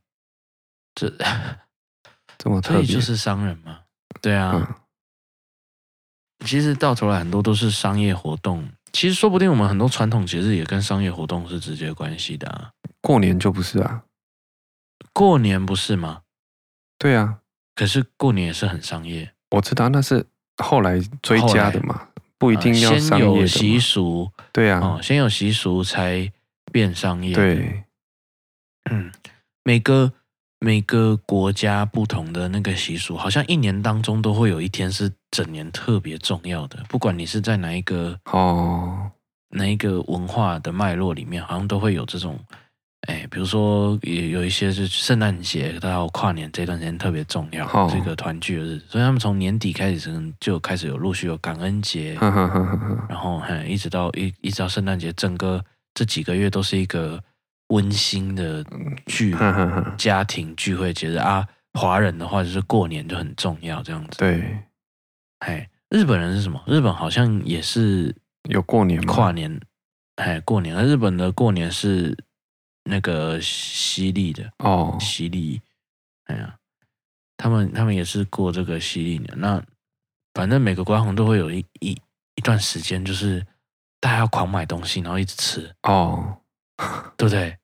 [0.95, 1.12] 这
[2.39, 3.81] 这么特别，就是商人嘛。
[4.23, 8.71] 对啊，嗯、其实到头来很多都是商业活动。
[8.93, 12.71] 其实说不定我们很多传统节日也跟商业活动是直接关系的啊。
[13.01, 14.05] 过年就不是啊？
[15.12, 16.23] 过年不是吗？
[16.97, 17.41] 对啊，
[17.75, 19.31] 可是过年也是很商业。
[19.51, 20.25] 我知道那是
[20.57, 22.09] 后来追加的嘛。
[22.37, 26.31] 不一定要先有习俗，对啊，先有习俗才
[26.70, 27.35] 变商业。
[27.35, 27.85] 对，
[28.91, 29.11] 嗯，
[29.62, 30.12] 每个
[30.59, 36.85] 每个国家不同的那个习俗，好像一年当中都会有一天是整年特别重要的。
[36.89, 39.11] 不管你是在哪一个哦，
[39.51, 42.39] 哪一个文化的脉络里面，好像都会有这种。
[43.07, 57.23] 哎，比如说有有一些是圣诞节到跨年这段时间特别重要，哦、这个团聚的日子，所以他们从年底开始就开始有陆续有感恩节，呵呵呵呵然后一直到一一直到圣诞节，整个这几个月都是一个
[57.69, 58.65] 温馨的
[59.07, 59.37] 聚
[59.99, 61.47] 家庭聚会节日啊。
[61.75, 64.17] 华人的话就是过年就很重要，这样子。
[64.19, 64.59] 对，
[65.41, 66.63] 哎，日本人是什么？
[66.67, 68.15] 日本好像也是
[68.49, 69.61] 有过年跨年，
[70.17, 70.75] 哎，过年。
[70.87, 72.17] 日本的过年是。
[72.85, 75.61] 那个犀利的哦，犀利，
[76.24, 76.57] 哎呀，
[77.37, 79.35] 他们他们也是过这个犀利的。
[79.37, 79.62] 那
[80.35, 82.01] 反正每个国家都会有一一
[82.37, 83.45] 一段时间，就是
[84.01, 86.39] 大家要狂买东西，然后一直吃哦，
[87.16, 87.59] 对不对？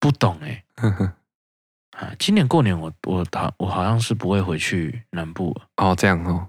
[0.00, 0.64] 不懂哎，
[1.98, 6.48] 啊，今年过年我我好我好像是不会回去南部哦，这样哦，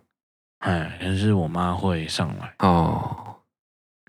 [0.59, 2.53] 哎，可是我妈会上来。
[2.59, 3.28] 哦，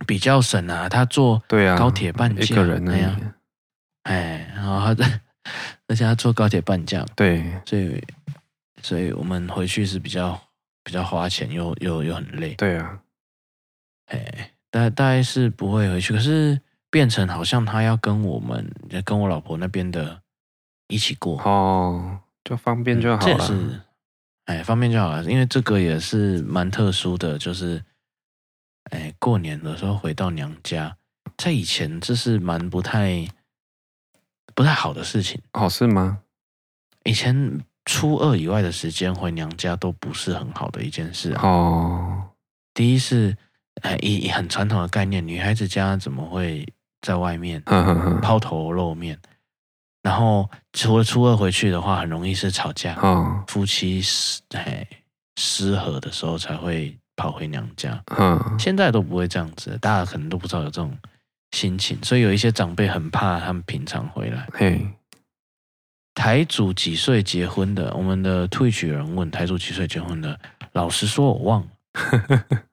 [0.07, 0.89] 比较省啊。
[0.89, 3.35] 他坐对啊高铁半价一个人那样，
[4.05, 5.21] 哎，然后她
[5.89, 8.05] 而且他坐高铁半价，对，所以
[8.83, 10.41] 所以我们回去是比较
[10.85, 13.01] 比较花钱又又又很累，对啊，
[14.07, 18.71] 哎，大大概是不会回去，可是变成好像他要跟我们
[19.05, 20.21] 跟我老婆那边的
[20.89, 21.41] 一起过。
[21.43, 22.21] 哦。
[22.43, 23.81] 就方便就好了，是，
[24.47, 27.85] 哎，方便就好了，因为这个也是蛮特殊的，就是，
[28.85, 30.97] 哎，过年的时候回到娘家，
[31.37, 33.27] 在以前这是蛮不太
[34.55, 36.21] 不太好的事情，哦，是吗？
[37.05, 41.49] 以前初二以外的时间回娘家都不是很好的一件事啊。
[41.49, 42.31] 哦，
[42.75, 43.37] 第一是，
[43.83, 46.67] 哎，以很传统的概念，女孩子家怎么会
[47.01, 47.63] 在外面
[48.21, 49.19] 抛头露面？
[50.03, 54.87] 然后除了初二回去的话，很容易是吵架，哦、夫妻失哎
[55.37, 58.03] 失和的时候才会跑回娘家。
[58.17, 60.97] 嗯，现在都不会这样子，大家可能都不知道有这种
[61.51, 64.49] 心情，所以有一些长辈很怕他们平常回来。
[64.55, 64.89] 嘿，
[66.15, 67.93] 台主几岁结婚的？
[67.95, 70.41] 我们的 Twitch 有人问台主几岁结婚的？
[70.73, 71.69] 老实说，我忘了，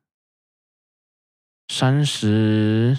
[1.68, 2.98] 三十，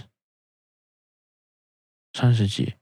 [2.12, 2.74] 三十几。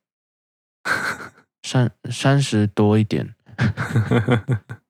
[1.66, 3.34] 三三十多一点，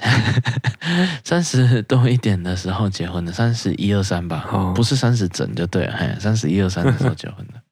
[1.24, 7.62] 三十多一点的时候结婚的，三十一二三吧，哦、不是三十整就对了，嘿，三十一二三的时候结婚的。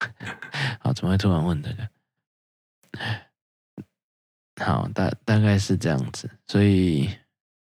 [0.80, 1.88] 好，怎么会突然问这个？
[4.64, 7.10] 好，大大概是这样子，所以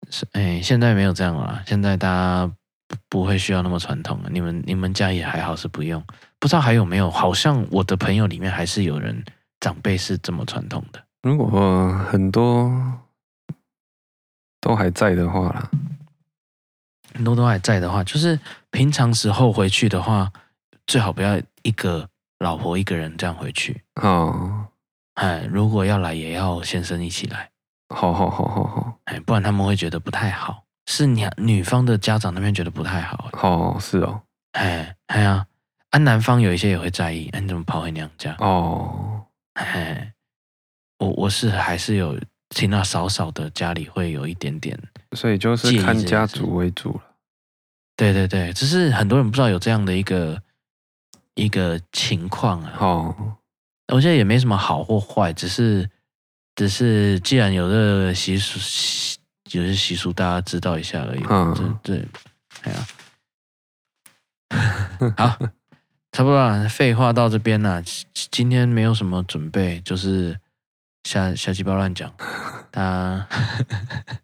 [0.10, 2.52] 是哎，现在没有这样了，现在大家
[2.88, 4.30] 不不会需要那么传统了。
[4.32, 6.04] 你们你们家也还好是不用，
[6.40, 7.10] 不知道还有没有？
[7.10, 9.24] 好像我的朋友里面还是有人。
[9.60, 11.04] 长辈是这么传统的。
[11.24, 12.72] 如果很多
[14.68, 15.72] 都还在的话啦，
[17.14, 18.38] 很多都还在的话，就是
[18.70, 20.30] 平常时候回去的话，
[20.86, 22.10] 最好不要一个
[22.40, 24.68] 老婆一个人这样回去哦。
[25.14, 27.50] 哎，如果要来，也要先生一起来。
[27.96, 30.66] 好好好好好，哎，不然他们会觉得不太好。
[30.86, 33.30] 是娘女方的家长那边觉得不太好。
[33.32, 34.22] 哦，是哦。
[34.52, 35.48] 哎，哎呀，
[35.92, 38.36] 啊，男方有一些也会在意，哎，你怎么跑回娘家？
[38.40, 39.24] 哦。
[39.54, 40.12] 哎，
[41.00, 44.78] 我我是还是有听到少少的家里会有一点点，
[45.14, 47.02] 所以就是看家族为主了。
[47.96, 50.42] 对对对，只是很多人不知道有这样的一个
[51.36, 52.78] 一个情况啊。
[52.80, 53.38] 哦，
[53.94, 55.90] 我觉得也没什么好或坏，只是
[56.56, 58.60] 只是既然有这个习俗，
[59.52, 61.24] 有些习俗大家知道一下而已。
[61.30, 62.08] 嗯，对对，
[62.64, 62.88] 哎呀，
[65.18, 65.38] 好。
[66.14, 67.84] 差不多了，废话到这边了。
[68.32, 70.40] 今天没有什么准备，就是
[71.08, 72.14] 瞎瞎鸡巴乱讲。
[72.70, 73.28] 大家，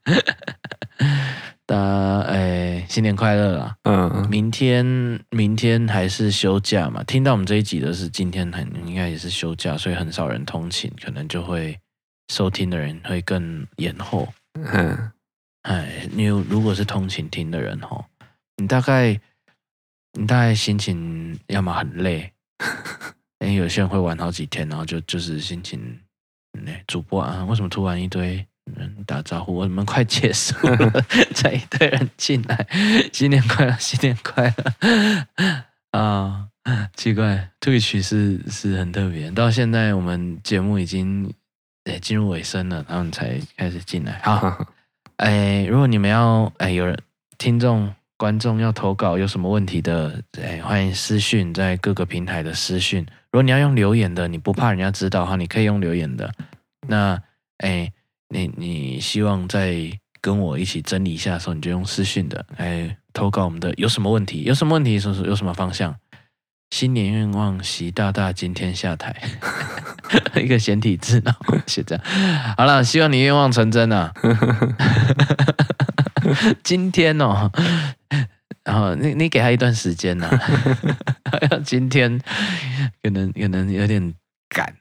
[1.66, 3.78] 大家，哎，新年快乐啦！
[3.84, 4.86] 嗯，明天
[5.30, 7.02] 明天还是休假嘛？
[7.06, 11.80] 听到我们这一集的是今天很应该也是休假，所以很少人通勤，可能就会
[12.28, 14.28] 收听的人会更延后。
[14.56, 15.10] 嗯，
[15.62, 18.04] 哎，你如果是通勤听的人吼，
[18.58, 19.18] 你大概。
[20.16, 22.32] 你大概心情要么很累，
[23.42, 26.03] 因为有些人会玩好几天，然后就就是心情累。
[26.88, 29.56] 主播啊，为什么突然一堆人打招呼？
[29.56, 30.92] 我们快结束了，
[31.34, 32.68] 才一堆人进来。
[33.12, 35.64] 新年快乐，新年快乐
[36.00, 36.48] 啊！
[36.96, 39.30] 奇怪，Twitch 是是很特别。
[39.32, 41.34] 到现在我们节目已经
[41.86, 44.20] 诶进入尾声了，他们才开始进来。
[44.24, 44.66] 好，
[45.18, 46.98] 哎，如果你们要哎有人
[47.38, 47.94] 听众。
[48.24, 53.06] 观众要投稿有什么问题的，哎，欢迎私讯在各个平台的私讯。
[53.34, 56.32] 如果你要用留言的，你不怕人家知道哈，你可以用留言的。
[56.88, 57.22] 那，
[57.58, 57.92] 哎，
[58.30, 64.44] 你你希望在跟我一起整理一下的时候，你就用私讯的，哎，投稿我们的有什么问题？
[64.44, 64.98] 有什么问题？
[64.98, 65.94] 说说有什么方向？
[66.74, 69.14] 新年愿望，习大大今天下台，
[70.42, 72.06] 一个简体字，然后写这样。
[72.56, 74.14] 好了，希望你愿望成真啊！
[76.64, 77.52] 今天哦。
[78.64, 82.18] 然后你你给他一段时间呐、啊， 今天
[83.02, 84.14] 可能可能有点
[84.48, 84.74] 赶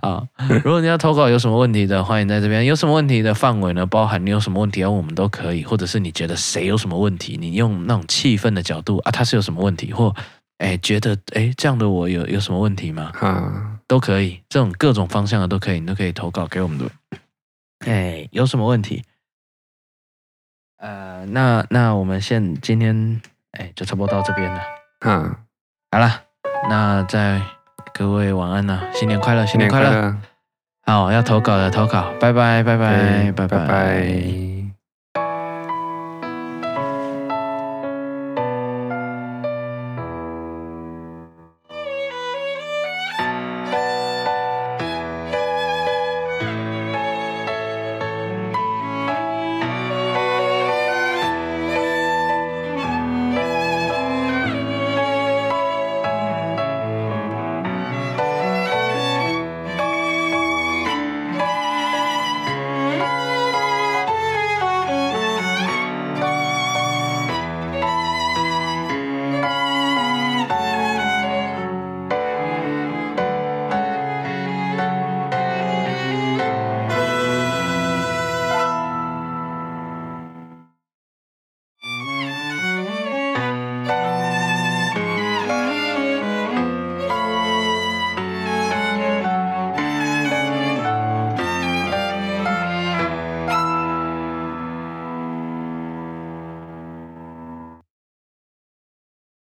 [0.00, 0.22] 啊。
[0.62, 2.64] 如果你要投稿有什么问题的，欢迎在这边。
[2.64, 3.84] 有什么问题的范围呢？
[3.84, 10.14] 包含你有什么问题要问我们都可以，或者是你觉得谁有什么问题，你用那种气氛的角度啊，他是有什么问题，或
[10.58, 13.10] 哎觉得哎这样的我有有什么问题吗？
[13.18, 16.84] 啊，都可以，这种各种方向的都可以，你都可以投稿给我们的。
[17.86, 19.02] 哎，有什么问题？
[20.80, 23.20] 呃，那那我们现今天
[23.52, 24.60] 哎，就差不多到这边了。
[25.00, 25.36] 嗯，
[25.90, 26.22] 好了，
[26.68, 27.40] 那在
[27.92, 30.16] 各位晚安了，新年快乐，新年快乐。
[30.86, 33.32] 好，要投稿的投稿，拜拜拜拜拜拜。
[33.32, 34.59] 拜拜拜拜。